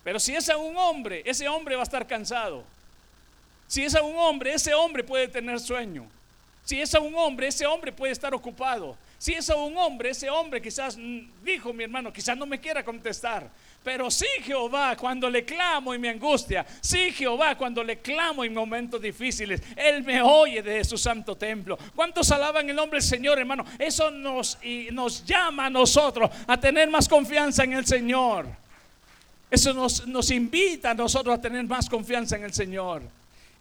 [0.04, 2.64] Pero si es a un hombre, ese hombre va a estar cansado.
[3.68, 6.06] Si es a un hombre, ese hombre puede tener sueño.
[6.68, 8.98] Si es a un hombre, ese hombre puede estar ocupado.
[9.18, 12.60] Si es a un hombre, ese hombre quizás mm, dijo mi hermano, quizás no me
[12.60, 13.50] quiera contestar.
[13.86, 18.54] Pero sí Jehová cuando le clamo en mi angustia, sí Jehová cuando le clamo en
[18.54, 21.78] momentos difíciles, Él me oye desde su santo templo.
[21.96, 23.64] ¿Cuántos alaban el nombre del Señor, hermano?
[23.80, 24.60] Eso nos,
[25.26, 28.46] llama a nosotros a tener más confianza en el Señor.
[29.50, 33.04] Eso nos, nos invita a nosotros a tener más confianza en el Señor.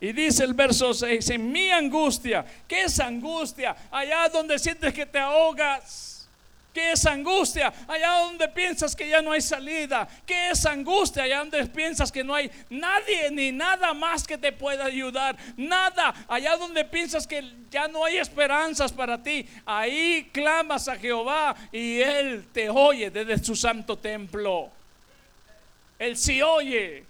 [0.00, 3.74] Y dice el verso 6, en mi angustia, ¿qué es angustia?
[3.90, 6.16] Allá donde sientes que te ahogas
[6.76, 7.72] ¿Qué es angustia?
[7.88, 10.06] Allá donde piensas que ya no hay salida.
[10.26, 11.22] ¿Qué es angustia?
[11.22, 15.38] Allá donde piensas que no hay nadie ni nada más que te pueda ayudar.
[15.56, 16.14] Nada.
[16.28, 19.48] Allá donde piensas que ya no hay esperanzas para ti.
[19.64, 24.68] Ahí clamas a Jehová y Él te oye desde su santo templo.
[25.98, 27.06] Él sí oye.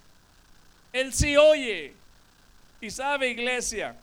[0.92, 2.05] Él sí oye
[2.90, 3.96] sabe, iglesia.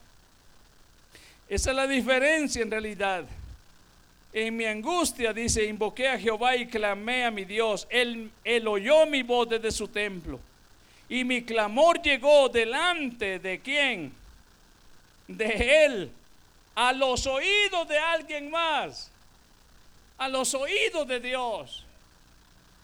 [1.47, 3.25] Esa es la diferencia en realidad.
[4.31, 7.87] En mi angustia, dice, invoqué a Jehová y clamé a mi Dios.
[7.89, 10.39] Él, él oyó mi voz desde su templo.
[11.07, 14.11] Y mi clamor llegó delante de quién?
[15.27, 16.11] De Él.
[16.73, 19.11] A los oídos de alguien más.
[20.17, 21.85] A los oídos de Dios.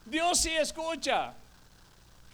[0.06, 1.34] Dios sí escucha.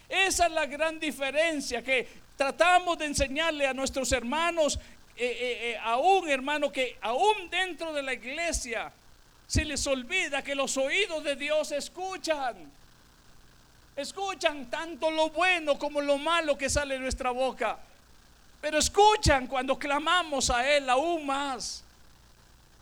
[0.09, 4.79] Esa es la gran diferencia que tratamos de enseñarle a nuestros hermanos,
[5.17, 8.91] eh, eh, eh, a un hermano que aún dentro de la iglesia
[9.47, 12.55] se les olvida que los oídos de Dios escuchan.
[13.95, 17.77] Escuchan tanto lo bueno como lo malo que sale de nuestra boca.
[18.59, 21.83] Pero escuchan cuando clamamos a Él aún más.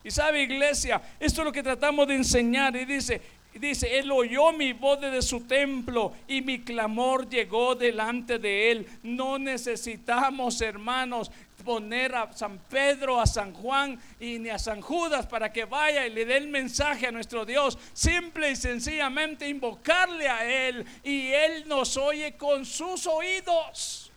[0.04, 2.76] Y sabe, iglesia, esto es lo que tratamos de enseñar.
[2.76, 3.22] Y dice,
[3.60, 8.88] dice, Él oyó mi voz desde su templo y mi clamor llegó delante de Él.
[9.04, 11.32] No necesitamos, hermanos,
[11.64, 16.06] poner a San Pedro, a San Juan y ni a San Judas para que vaya
[16.06, 17.78] y le dé el mensaje a nuestro Dios.
[17.94, 24.12] Simple y sencillamente invocarle a Él y Él nos oye con sus oídos.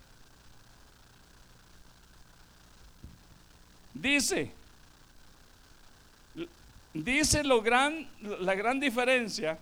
[3.95, 4.53] Dice,
[7.05, 8.09] dice lo gran,
[8.40, 9.59] la gran diferencia.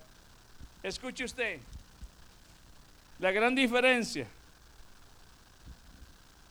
[0.82, 1.58] Escuche usted,
[3.18, 4.26] la gran diferencia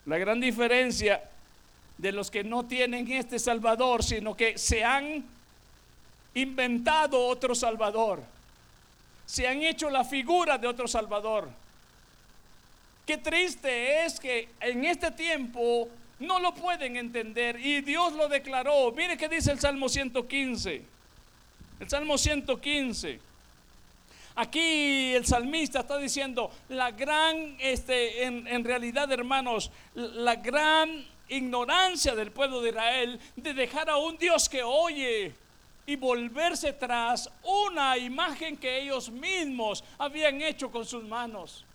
[0.06, 1.24] la gran diferencia
[1.98, 5.24] de los que no tienen este Salvador, sino que se han
[6.34, 8.22] inventado otro Salvador.
[9.26, 11.50] Se han hecho la figura de otro Salvador.
[13.06, 15.88] Qué triste es que en este tiempo
[16.20, 18.92] no lo pueden entender y Dios lo declaró.
[18.92, 20.84] Mire qué dice el Salmo 115.
[21.80, 23.20] El Salmo 115.
[24.36, 32.16] Aquí el salmista está diciendo la gran, este, en, en realidad hermanos, la gran ignorancia
[32.16, 35.34] del pueblo de Israel de dejar a un Dios que oye
[35.86, 41.66] y volverse tras una imagen que ellos mismos habían hecho con sus manos.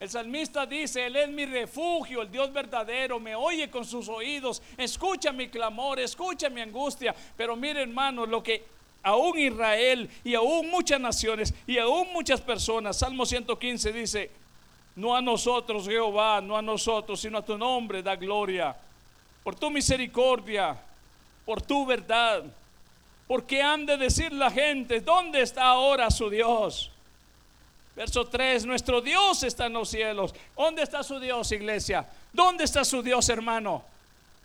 [0.00, 4.60] El salmista dice, Él es mi refugio, el Dios verdadero, me oye con sus oídos,
[4.76, 7.14] escucha mi clamor, escucha mi angustia.
[7.36, 8.64] Pero mire hermanos, lo que
[9.02, 12.98] aún Israel y aún muchas naciones y aún muchas personas.
[12.98, 14.30] Salmo 115 dice,
[14.96, 18.76] no a nosotros Jehová, no a nosotros, sino a tu nombre da gloria,
[19.42, 20.76] por tu misericordia,
[21.44, 22.44] por tu verdad.
[23.26, 26.90] Porque han de decir la gente, ¿dónde está ahora su Dios?
[27.96, 30.34] Verso 3, nuestro Dios está en los cielos.
[30.56, 32.06] ¿Dónde está su Dios, iglesia?
[32.32, 33.84] ¿Dónde está su Dios, hermano?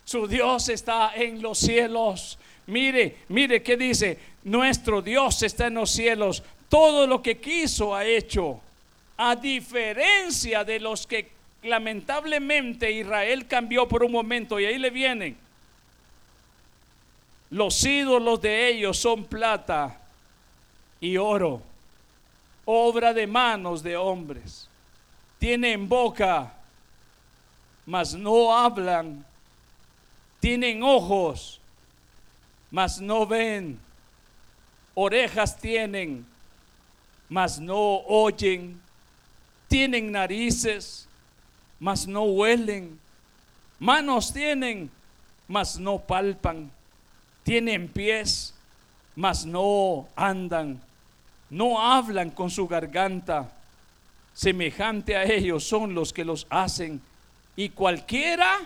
[0.04, 2.38] Su Dios está en los cielos.
[2.66, 8.04] Mire, mire qué dice, nuestro Dios está en los cielos, todo lo que quiso ha
[8.04, 8.60] hecho,
[9.16, 11.30] a diferencia de los que
[11.64, 15.36] lamentablemente Israel cambió por un momento y ahí le vienen.
[17.50, 20.00] Los ídolos de ellos son plata
[21.00, 21.60] y oro,
[22.70, 24.68] obra de manos de hombres.
[25.38, 26.52] Tienen boca,
[27.86, 29.24] mas no hablan.
[30.40, 31.60] Tienen ojos,
[32.70, 33.78] mas no ven.
[34.94, 36.26] Orejas tienen,
[37.28, 38.80] mas no oyen.
[39.68, 41.06] Tienen narices,
[41.78, 42.98] mas no huelen.
[43.78, 44.90] Manos tienen,
[45.48, 46.70] mas no palpan.
[47.44, 48.54] Tienen pies,
[49.16, 50.80] mas no andan.
[51.50, 53.52] No hablan con su garganta.
[54.32, 57.00] Semejante a ellos son los que los hacen.
[57.56, 58.58] Y cualquiera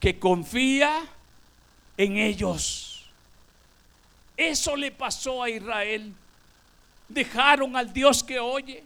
[0.00, 1.02] que confía
[1.96, 3.04] en ellos.
[4.36, 6.12] Eso le pasó a Israel.
[7.08, 8.84] Dejaron al Dios que oye,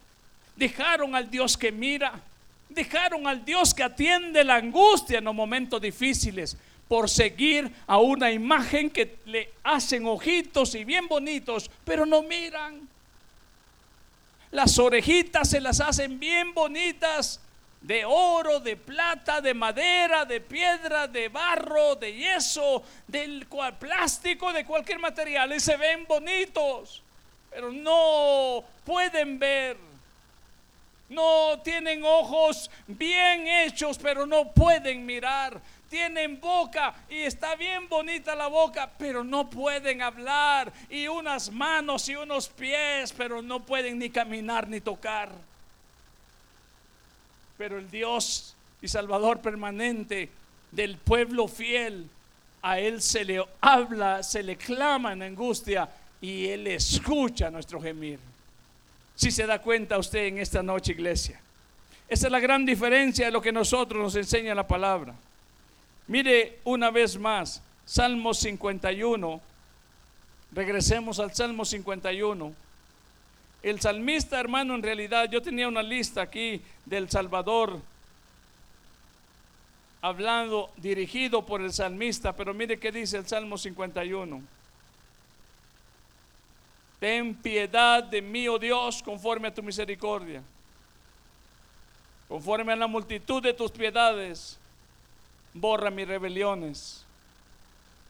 [0.57, 2.20] dejaron al Dios que mira,
[2.68, 6.57] dejaron al Dios que atiende la angustia en los momentos difíciles
[6.89, 12.89] por seguir a una imagen que le hacen ojitos y bien bonitos, pero no miran.
[14.51, 17.41] Las orejitas se las hacen bien bonitas,
[17.80, 23.47] de oro, de plata, de madera, de piedra, de barro, de yeso, del
[23.78, 27.03] plástico, de cualquier material, y se ven bonitos,
[27.51, 29.76] pero no pueden ver.
[31.09, 35.59] No tienen ojos bien hechos, pero no pueden mirar.
[35.89, 40.72] Tienen boca y está bien bonita la boca, pero no pueden hablar.
[40.91, 45.30] Y unas manos y unos pies, pero no pueden ni caminar ni tocar.
[47.57, 50.28] Pero el Dios y Salvador permanente
[50.70, 52.07] del pueblo fiel,
[52.61, 55.89] a Él se le habla, se le clama en angustia
[56.20, 58.18] y Él escucha nuestro gemir.
[59.14, 61.41] Si se da cuenta usted en esta noche, iglesia,
[62.09, 65.14] Esa es la gran diferencia de lo que nosotros nos enseña la palabra.
[66.09, 69.41] Mire una vez más, Salmo 51.
[70.53, 72.53] Regresemos al Salmo 51.
[73.63, 77.81] El salmista, hermano, en realidad, yo tenía una lista aquí del Salvador,
[80.01, 84.41] hablando, dirigido por el salmista, pero mire qué dice el Salmo 51.
[87.01, 90.43] Ten piedad de mí, oh Dios, conforme a tu misericordia,
[92.29, 94.58] conforme a la multitud de tus piedades,
[95.55, 97.05] borra mis rebeliones.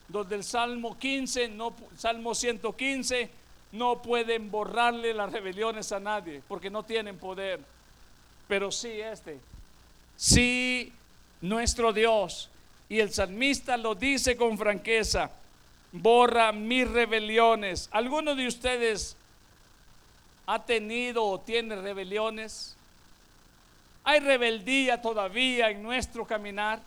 [0.09, 3.31] Donde el Salmo 15, no, Salmo 115,
[3.73, 7.61] no pueden borrarle las rebeliones a nadie, porque no tienen poder.
[8.47, 9.39] Pero sí este,
[10.17, 10.93] sí
[11.41, 12.49] nuestro Dios.
[12.89, 15.31] Y el salmista lo dice con franqueza,
[15.93, 17.89] borra mis rebeliones.
[17.93, 19.17] ¿Alguno de ustedes
[20.47, 22.77] ha tenido o tiene rebeliones?
[24.05, 26.81] ¿Hay rebeldía todavía en nuestro caminar?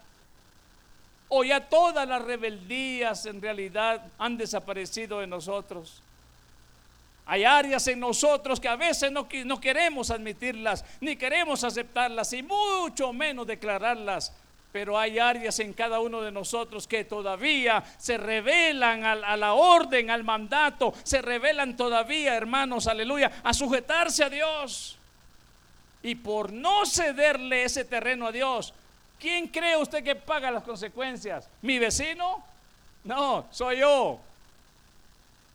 [1.33, 6.01] ¿O ya todas las rebeldías en realidad han desaparecido de nosotros?
[7.25, 9.29] Hay áreas en nosotros que a veces no,
[9.61, 14.33] queremos admitirlas, ni queremos aceptarlas, y mucho menos declararlas.
[14.73, 19.53] Pero hay áreas en cada uno de nosotros que todavía se revelan a, a la
[19.53, 24.97] orden, al mandato, se revelan todavía, hermanos, aleluya, a sujetarse a Dios.
[26.03, 28.73] Y por no cederle ese terreno a Dios,
[29.21, 31.47] ¿quién cree usted que paga las consecuencias?
[31.61, 32.43] ¿Mi vecino?
[33.03, 34.19] No, soy yo.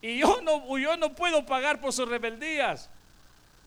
[0.01, 2.89] Y yo no, yo no puedo pagar por sus rebeldías.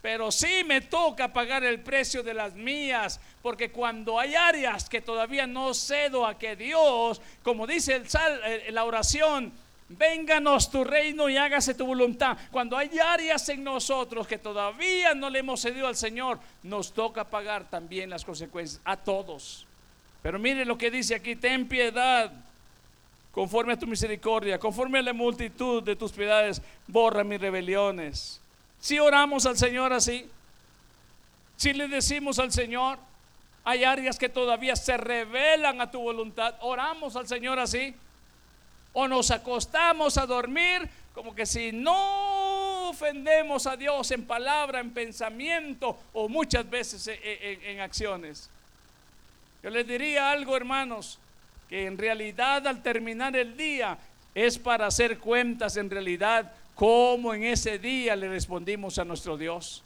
[0.02, 5.02] Pero sí me toca pagar el precio de las mías, porque cuando hay áreas que
[5.02, 9.52] todavía no cedo a que Dios, como dice el sal, la oración,
[9.90, 12.38] vénganos tu reino y hágase tu voluntad.
[12.50, 17.26] Cuando hay áreas en nosotros que todavía no le hemos cedido al Señor, nos toca
[17.26, 19.68] pagar también las consecuencias a todos.
[20.22, 22.32] Pero mire lo que dice aquí, ten piedad
[23.32, 28.42] conforme a tu misericordia, conforme a la multitud de tus piedades, borra mis rebeliones.
[28.80, 30.30] Si oramos al Señor así,
[31.56, 32.98] si le decimos al Señor,
[33.64, 37.94] hay áreas que todavía se revelan a tu voluntad, oramos al Señor así,
[38.94, 44.92] o nos acostamos a dormir como que si no ofendemos a Dios en palabra, en
[44.92, 48.50] pensamiento o muchas veces en, en acciones.
[49.62, 51.20] Yo les diría algo, hermanos,
[51.70, 53.98] que en realidad al terminar el día
[54.34, 59.84] es para hacer cuentas en realidad cómo en ese día le respondimos a nuestro Dios.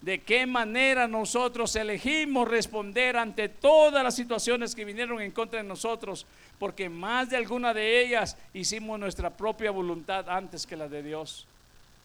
[0.00, 5.68] De qué manera nosotros elegimos responder ante todas las situaciones que vinieron en contra de
[5.68, 6.24] nosotros,
[6.58, 11.46] porque más de alguna de ellas hicimos nuestra propia voluntad antes que la de Dios.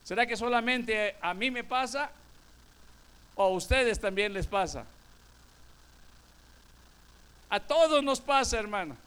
[0.03, 2.11] ¿Será que solamente a mí me pasa
[3.36, 4.86] o a ustedes también les pasa?
[7.54, 8.97] A todos nos pasa, hermano.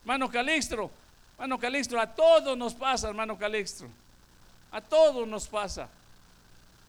[0.00, 0.90] Hermano Calixto,
[1.34, 3.84] hermano Calixto, a todos nos pasa, hermano Calixto.
[4.70, 5.86] A todos nos pasa.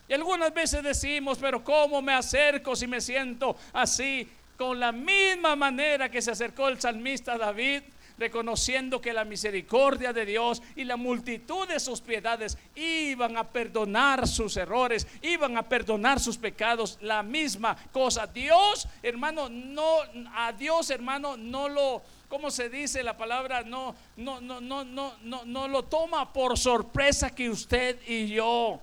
[0.08, 4.32] Y algunas veces decimos, pero ¿cómo me acerco si me siento así?
[4.58, 7.84] Con la misma manera que se acercó el salmista David
[8.18, 14.28] reconociendo que la misericordia de Dios y la multitud de sus piedades iban a perdonar
[14.28, 18.28] sus errores, iban a perdonar sus pecados, la misma cosa.
[18.28, 19.98] Dios, hermano, no
[20.36, 23.62] a Dios, hermano, no lo ¿cómo se dice la palabra?
[23.62, 28.80] No no no no no no no lo toma por sorpresa que usted y yo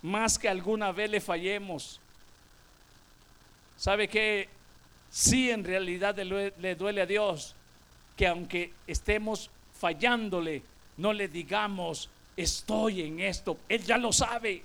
[0.00, 2.00] más que alguna vez le fallemos.
[3.76, 4.48] ¿Sabe que
[5.10, 7.54] si en realidad le duele a Dios
[8.16, 10.62] que aunque estemos fallándole,
[10.96, 13.58] no le digamos, estoy en esto.
[13.68, 14.62] Él ya lo sabe.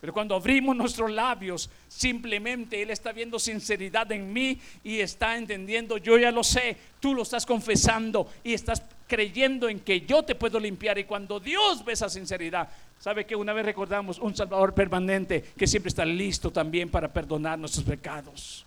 [0.00, 5.96] Pero cuando abrimos nuestros labios, simplemente Él está viendo sinceridad en mí y está entendiendo,
[5.96, 10.34] yo ya lo sé, tú lo estás confesando y estás creyendo en que yo te
[10.34, 10.98] puedo limpiar.
[10.98, 12.68] Y cuando Dios ve esa sinceridad,
[13.00, 17.58] sabe que una vez recordamos un Salvador permanente que siempre está listo también para perdonar
[17.58, 18.66] nuestros pecados.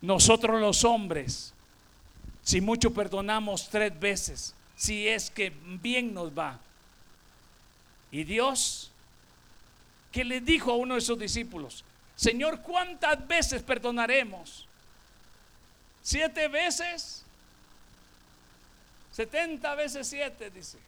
[0.00, 1.54] Nosotros los hombres
[2.48, 6.58] si mucho perdonamos tres veces, si es que bien nos va.
[8.10, 8.90] Y Dios,
[10.10, 11.84] que le dijo a uno de sus discípulos,
[12.16, 14.66] Señor, ¿cuántas veces perdonaremos?
[16.02, 17.22] ¿Siete veces?
[19.12, 20.78] Setenta veces siete, dice.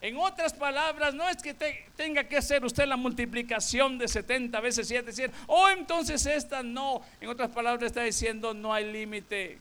[0.00, 1.52] En otras palabras, no es que
[1.94, 7.02] tenga que hacer usted la multiplicación de 70 veces 7, decir, oh, entonces esta no.
[7.20, 9.58] En otras palabras, está diciendo, no hay límite.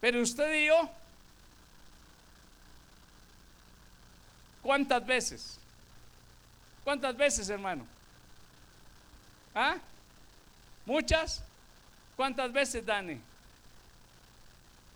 [0.00, 0.68] Pero usted y
[4.62, 5.58] ¿cuántas veces?
[6.84, 7.84] ¿Cuántas veces, hermano?
[9.54, 9.76] ¿Ah?
[10.86, 11.42] ¿Muchas?
[12.16, 13.20] ¿Cuántas veces, Dani?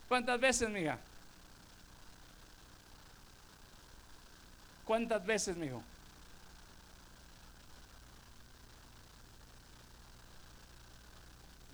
[0.07, 0.97] ¿Cuántas veces, mija?
[4.85, 5.81] ¿Cuántas veces, mijo?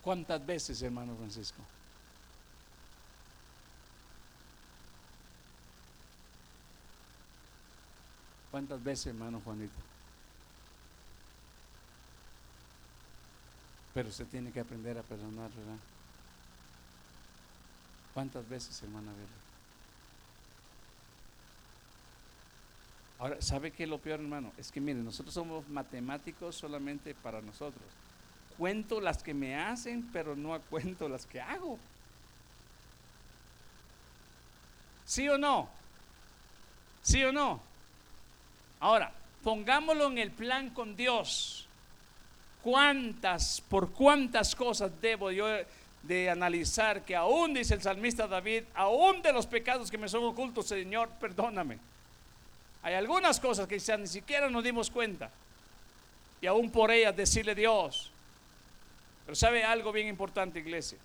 [0.02, 1.62] ¿Cuántas veces, hermano Francisco?
[8.52, 9.74] ¿Cuántas veces, hermano Juanito?
[13.94, 15.78] Pero usted tiene que aprender a perdonar, ¿verdad?
[18.14, 19.28] ¿Cuántas veces, hermana Bella?
[23.20, 24.52] Ahora, ¿sabe qué es lo peor, hermano?
[24.58, 27.84] Es que miren, nosotros somos matemáticos solamente para nosotros.
[28.58, 31.78] Cuento las que me hacen, pero no cuento las que hago.
[35.06, 35.70] ¿Sí o no?
[37.02, 37.69] ¿Sí o no?
[38.80, 39.12] Ahora,
[39.44, 41.68] pongámoslo en el plan con Dios.
[42.64, 45.48] ¿Cuántas, por cuántas cosas debo yo
[46.04, 50.24] de analizar que aún, dice el salmista David, aún de los pecados que me son
[50.24, 51.78] ocultos, Señor, perdóname?
[52.82, 55.30] Hay algunas cosas que quizás ni siquiera nos dimos cuenta.
[56.42, 58.12] Y aún por ellas decirle Dios.
[59.26, 60.98] Pero sabe algo bien importante, iglesia.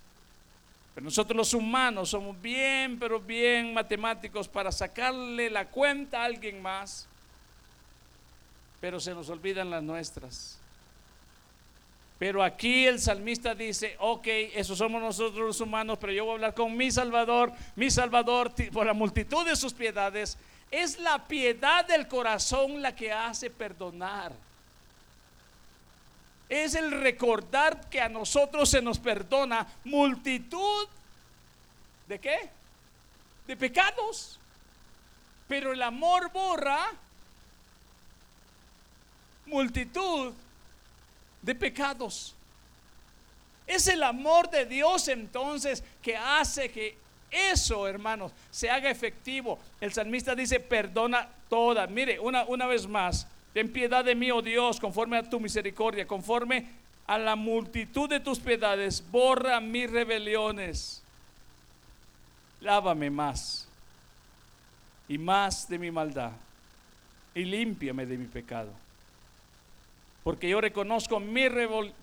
[0.94, 6.62] Pero nosotros los humanos somos bien, pero bien matemáticos para sacarle la cuenta a alguien
[6.62, 7.08] más.
[8.84, 10.58] Pero se nos olvidan las nuestras.
[12.18, 16.34] Pero aquí el salmista dice, ok, eso somos nosotros los humanos, pero yo voy a
[16.34, 20.36] hablar con mi Salvador, mi Salvador, por la multitud de sus piedades,
[20.70, 24.32] es la piedad del corazón la que hace perdonar.
[26.50, 30.88] Es el recordar que a nosotros se nos perdona multitud
[32.06, 32.50] de qué?
[33.46, 34.38] De pecados.
[35.48, 36.92] Pero el amor borra
[39.46, 40.32] multitud
[41.42, 42.34] de pecados.
[43.66, 46.96] Es el amor de Dios entonces que hace que
[47.30, 49.58] eso, hermanos, se haga efectivo.
[49.80, 51.90] El salmista dice, perdona todas.
[51.90, 56.06] Mire, una, una vez más, ten piedad de mí, oh Dios, conforme a tu misericordia,
[56.06, 56.68] conforme
[57.06, 61.02] a la multitud de tus piedades, borra mis rebeliones.
[62.60, 63.66] Lávame más
[65.08, 66.32] y más de mi maldad
[67.34, 68.70] y límpiame de mi pecado.
[70.24, 71.52] Porque yo reconozco mis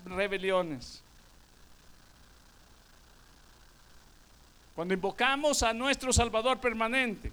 [0.06, 1.02] rebeliones
[4.74, 7.30] Cuando invocamos a nuestro Salvador permanente,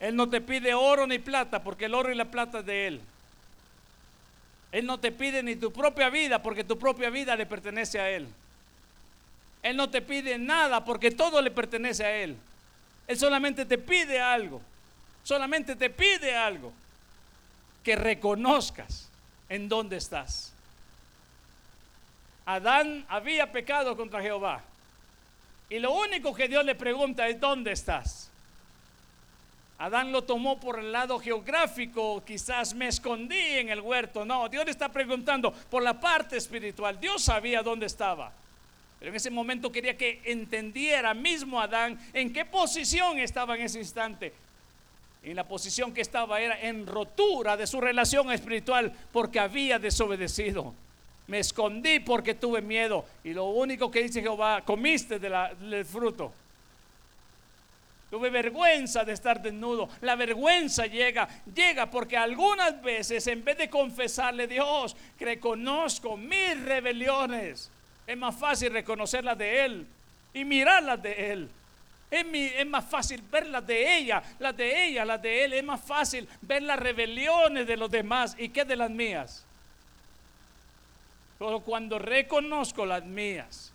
[0.00, 2.86] Él no te pide oro ni plata, porque el oro y la plata es de
[2.88, 3.00] Él.
[4.72, 8.10] Él no te pide ni tu propia vida, porque tu propia vida le pertenece a
[8.10, 8.26] Él.
[9.62, 12.36] Él no te pide nada, porque todo le pertenece a Él.
[13.06, 14.60] Él solamente te pide algo.
[15.22, 16.72] Solamente te pide algo.
[17.84, 19.08] Que reconozcas
[19.48, 20.52] en dónde estás.
[22.46, 24.62] Adán había pecado contra Jehová.
[25.70, 28.30] Y lo único que Dios le pregunta es, ¿dónde estás?
[29.78, 34.24] Adán lo tomó por el lado geográfico, quizás me escondí en el huerto.
[34.24, 37.00] No, Dios le está preguntando por la parte espiritual.
[37.00, 38.32] Dios sabía dónde estaba.
[38.98, 43.78] Pero en ese momento quería que entendiera mismo Adán en qué posición estaba en ese
[43.78, 44.32] instante.
[45.24, 50.74] En la posición que estaba era en rotura de su relación espiritual porque había desobedecido.
[51.26, 53.06] Me escondí porque tuve miedo.
[53.24, 56.32] Y lo único que dice Jehová, comiste del fruto.
[58.10, 59.88] Tuve vergüenza de estar desnudo.
[60.02, 67.70] La vergüenza llega, llega porque algunas veces en vez de confesarle Dios, reconozco mis rebeliones,
[68.06, 69.86] es más fácil reconocerlas de Él
[70.34, 71.48] y mirarlas de Él.
[72.14, 75.52] Es, más fácil ver las de ella, las de ella, las de Él.
[75.54, 79.44] Es más fácil ver las rebeliones de los demás y que de las mías.
[81.40, 83.72] Pero cuando reconozco las mías,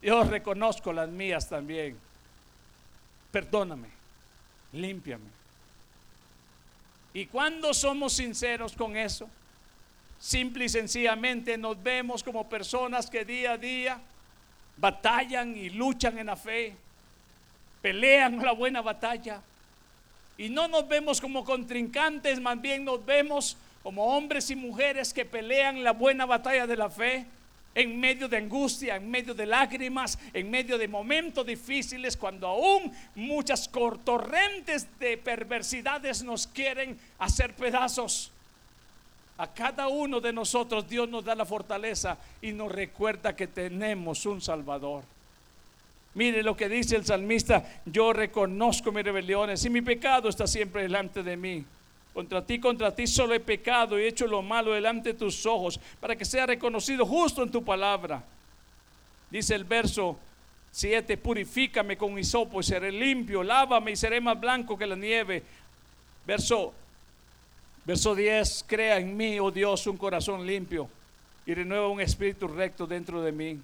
[0.00, 1.98] yo reconozco las mías también.
[3.32, 3.88] Perdóname,
[4.72, 5.26] límpiame.
[7.12, 9.28] Y cuando somos sinceros con eso,
[10.20, 14.00] simple y sencillamente nos vemos como personas que día a día
[14.76, 16.76] batallan y luchan en la fe,
[17.84, 19.42] pelean la buena batalla.
[20.38, 25.26] Y no nos vemos como contrincantes, más bien nos vemos como hombres y mujeres que
[25.26, 27.26] pelean la buena batalla de la fe
[27.74, 32.90] en medio de angustia, en medio de lágrimas, en medio de momentos difíciles, cuando aún
[33.16, 33.70] muchas
[34.02, 38.30] torrentes de perversidades nos quieren hacer pedazos.
[39.36, 44.24] A cada uno de nosotros Dios nos da la fortaleza y nos recuerda que tenemos
[44.24, 45.04] un Salvador.
[46.14, 50.82] Mire lo que dice el salmista, yo reconozco mis rebeliones y mi pecado está siempre
[50.82, 51.64] delante de mí.
[52.12, 55.44] Contra ti, contra ti solo he pecado y he hecho lo malo delante de tus
[55.44, 58.22] ojos, para que sea reconocido justo en tu palabra.
[59.28, 60.16] Dice el verso
[60.70, 65.42] 7, purifícame con hisopo y seré limpio, lávame y seré más blanco que la nieve.
[66.24, 66.72] Verso,
[67.84, 70.88] verso 10, crea en mí, oh Dios, un corazón limpio
[71.46, 73.58] y renueva un espíritu recto dentro de mí.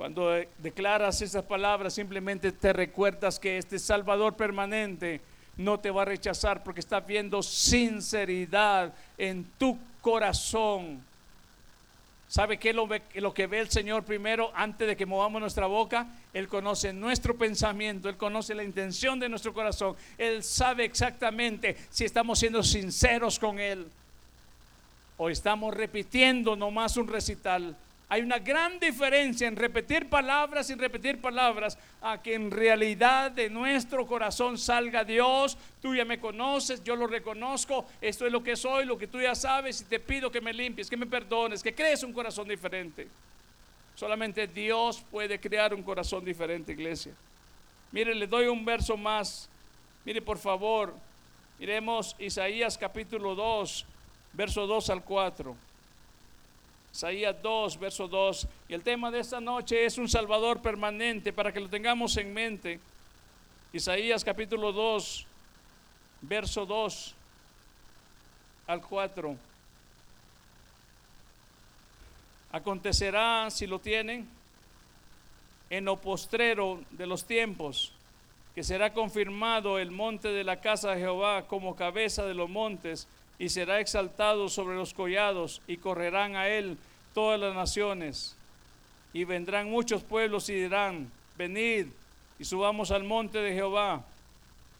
[0.00, 5.20] Cuando declaras esas palabras, simplemente te recuerdas que este Salvador permanente
[5.58, 11.04] no te va a rechazar porque está viendo sinceridad en tu corazón.
[12.28, 15.66] ¿Sabe qué es lo, lo, que ve el Señor primero antes de que movamos nuestra
[15.66, 16.06] boca?
[16.32, 19.96] Él conoce nuestro pensamiento, Él conoce la intención de nuestro corazón.
[20.16, 23.86] Él sabe exactamente si estamos siendo sinceros con Él
[25.18, 27.76] o estamos repitiendo nomás un recital
[28.12, 33.48] hay una gran diferencia en repetir palabras y repetir palabras a que en realidad de
[33.48, 35.56] nuestro corazón salga Dios.
[35.80, 39.20] Tú ya me conoces, yo lo reconozco, esto es lo que soy, lo que tú
[39.20, 42.48] ya sabes y te pido que me limpies, que me perdones, que crees un corazón
[42.48, 43.06] diferente.
[43.94, 47.12] Solamente Dios puede crear un corazón diferente, iglesia.
[47.92, 49.48] Mire, le doy un verso más.
[50.04, 50.96] Mire, por favor,
[51.60, 53.86] miremos Isaías capítulo 2,
[54.32, 55.69] verso 2 al 4.
[56.92, 58.46] Isaías 2, verso 2.
[58.68, 62.32] Y el tema de esta noche es un Salvador permanente para que lo tengamos en
[62.32, 62.80] mente.
[63.72, 65.26] Isaías capítulo 2,
[66.22, 67.14] verso 2
[68.66, 69.36] al 4.
[72.52, 74.28] Acontecerá, si lo tienen,
[75.70, 77.92] en lo postrero de los tiempos,
[78.56, 83.06] que será confirmado el monte de la casa de Jehová como cabeza de los montes
[83.40, 86.76] y será exaltado sobre los collados y correrán a él
[87.14, 88.36] todas las naciones.
[89.14, 91.86] Y vendrán muchos pueblos y dirán, venid
[92.38, 94.04] y subamos al monte de Jehová,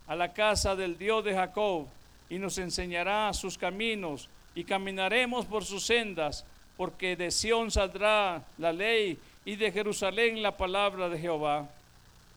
[0.06, 1.86] a la casa del Dios de Jacob,
[2.28, 6.44] y nos enseñará sus caminos y caminaremos por sus sendas,
[6.76, 11.66] porque de Sión saldrá la ley y de Jerusalén la palabra de Jehová.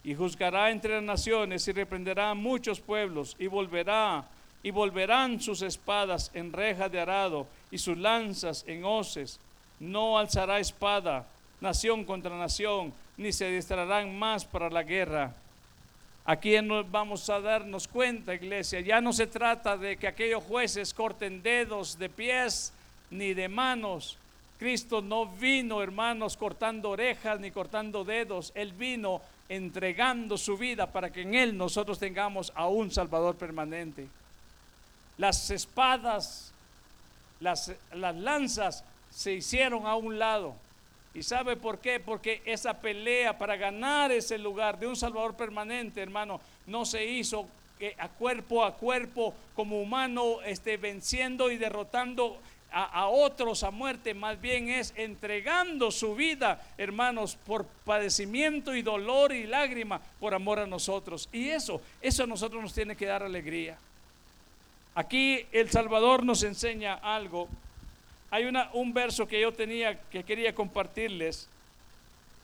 [0.06, 4.26] Y juzgará entre las naciones y reprenderá a muchos pueblos y volverá
[4.64, 9.39] y volverán sus espadas en reja de arado y sus lanzas en hoces.
[9.80, 11.28] No alzará espada
[11.59, 15.34] nación contra nación, ni se distrarán más para la guerra.
[16.26, 20.93] Aquí nos vamos a darnos cuenta, iglesia, ya no se trata de que aquellos jueces
[20.93, 22.74] corten dedos de pies
[23.11, 24.18] ni de manos.
[24.59, 28.53] Cristo no vino, hermanos, cortando orejas ni cortando dedos.
[28.55, 34.07] Él vino entregando su vida para que en Él nosotros tengamos a un Salvador permanente
[35.18, 36.51] las espadas,
[37.39, 40.55] las, las lanzas se hicieron a un lado.
[41.14, 41.99] ¿Y sabe por qué?
[41.99, 47.47] Porque esa pelea para ganar ese lugar de un Salvador permanente, hermano, no se hizo
[47.97, 52.39] a cuerpo a cuerpo como humano, este, venciendo y derrotando
[52.72, 58.82] a, a, otros a muerte, más bien es entregando su vida, hermanos, por padecimiento y
[58.82, 61.30] dolor y lágrima por amor a nosotros.
[61.32, 63.78] Y eso, eso a nosotros nos tiene que dar alegría.
[64.96, 67.48] Aquí el Salvador nos enseña algo.
[68.30, 71.48] Hay un verso que yo tenía que quería compartirles.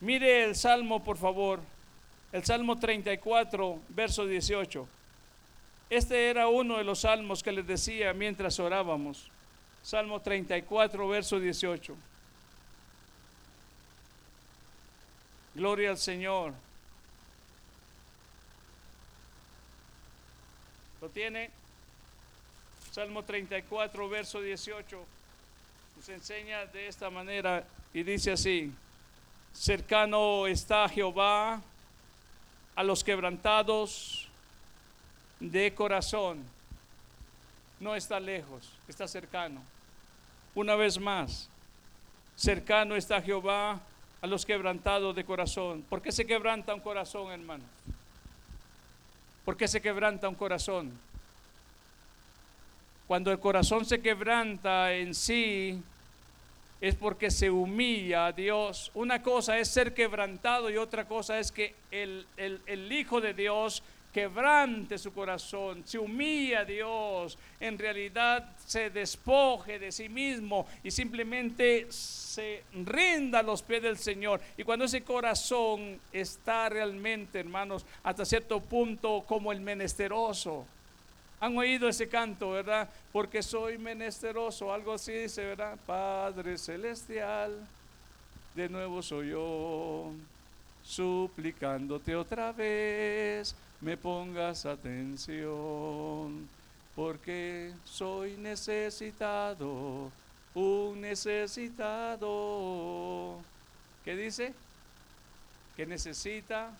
[0.01, 1.59] Mire el Salmo, por favor.
[2.31, 4.87] El Salmo 34, verso 18.
[5.89, 9.29] Este era uno de los salmos que les decía mientras orábamos.
[9.81, 11.95] Salmo 34, verso 18.
[15.55, 16.53] Gloria al Señor.
[21.01, 21.49] ¿Lo tiene?
[22.91, 25.05] Salmo 34, verso 18,
[25.95, 27.63] nos enseña de esta manera
[27.93, 28.71] y dice así,
[29.53, 31.61] cercano está Jehová
[32.75, 34.27] a los quebrantados
[35.39, 36.43] de corazón.
[37.79, 39.61] No está lejos, está cercano.
[40.55, 41.47] Una vez más,
[42.35, 43.79] cercano está Jehová
[44.19, 45.85] a los quebrantados de corazón.
[45.87, 47.63] ¿Por qué se quebranta un corazón, hermano?
[49.45, 51.08] ¿Por qué se quebranta un corazón?
[53.09, 55.81] Cuando el corazón se quebranta en sí,
[56.79, 58.91] es porque se humilla a Dios.
[58.93, 63.81] Una cosa es ser quebrantado y otra cosa es que el, el, Hijo de Dios
[64.13, 70.91] quebrante su corazón, se humilla a Dios, en realidad se despoje de sí mismo y
[70.91, 74.39] simplemente se rinda a los pies del Señor.
[74.55, 80.67] Y cuando ese corazón está realmente, hermanos, hasta cierto punto como el menesteroso,
[81.39, 82.89] han oído ese canto, ¿verdad?
[83.11, 85.77] Porque soy menesteroso, algo así dice, ¿verdad?
[85.85, 87.65] Padre Celestial,
[88.55, 90.11] de nuevo soy yo,
[90.83, 96.49] suplicándote otra vez, me pongas atención.
[96.95, 100.11] porque soy necesitado,
[100.53, 102.27] un necesitado.
[104.03, 104.53] ¿Qué dice?
[105.77, 106.71] Que necesita,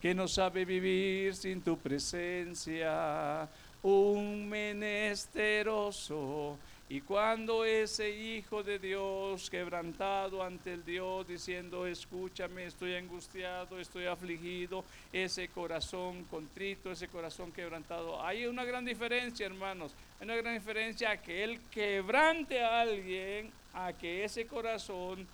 [0.00, 3.48] que no sabe vivir sin tu presencia,
[3.82, 6.56] un menesteroso.
[6.90, 14.06] Y cuando ese Hijo de Dios quebrantado ante el Dios diciendo, escúchame, estoy angustiado, estoy
[14.06, 20.54] afligido, ese corazón contrito, ese corazón quebrantado, hay una gran diferencia, hermanos, hay una gran
[20.54, 25.28] diferencia a que Él quebrante a alguien, a que ese corazón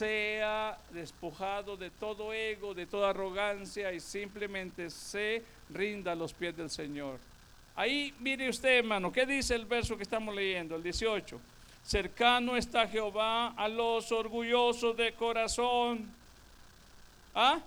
[0.00, 6.56] sea despojado de todo ego, de toda arrogancia y simplemente se rinda a los pies
[6.56, 7.18] del Señor.
[7.76, 10.74] Ahí mire usted, hermano, ¿qué dice el verso que estamos leyendo?
[10.74, 11.38] El 18.
[11.84, 16.10] Cercano está Jehová a los orgullosos de corazón.
[17.34, 17.60] ¿Ah?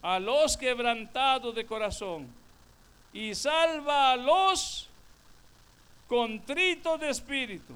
[0.00, 2.28] A los quebrantados de corazón.
[3.12, 4.88] Y salva a los
[6.08, 7.74] contritos de espíritu.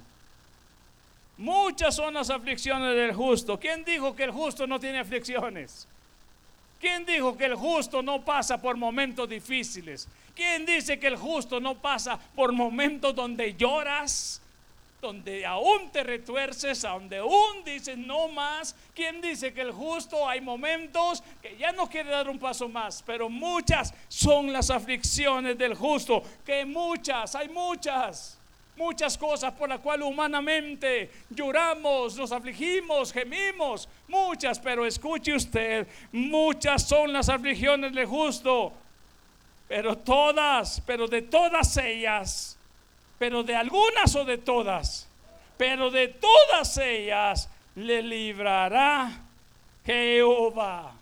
[1.39, 3.59] Muchas son las aflicciones del justo.
[3.61, 5.87] ¿Quién dijo que el justo no tiene aflicciones?
[6.81, 10.09] ¿Quién dijo que el justo no pasa por momentos difíciles?
[10.35, 14.41] ¿Quién dice que el justo no pasa por momentos donde lloras?
[15.01, 18.75] Donde aún te retuerces, donde aún dices no más.
[18.95, 23.03] ¿Quién dice que el justo hay momentos que ya no quiere dar un paso más?
[23.07, 26.23] Pero muchas son las aflicciones del justo.
[26.45, 28.39] Que muchas, hay muchas
[28.77, 36.83] muchas cosas por las cuales humanamente lloramos, nos afligimos, gemimos, muchas, pero escuche usted, muchas
[36.83, 38.73] son las aflicciones del justo,
[39.69, 42.59] pero todas, pero de todas ellas,
[43.19, 45.09] pero de algunas o de todas,
[45.57, 49.23] pero de todas ellas le librará
[49.85, 50.93] Jehová.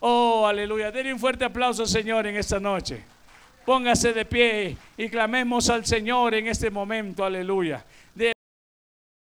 [0.00, 0.90] Oh, aleluya.
[0.90, 3.04] Denle un fuerte aplauso, Señor, en esta noche.
[3.70, 7.84] Póngase de pie y clamemos al Señor en este momento, aleluya.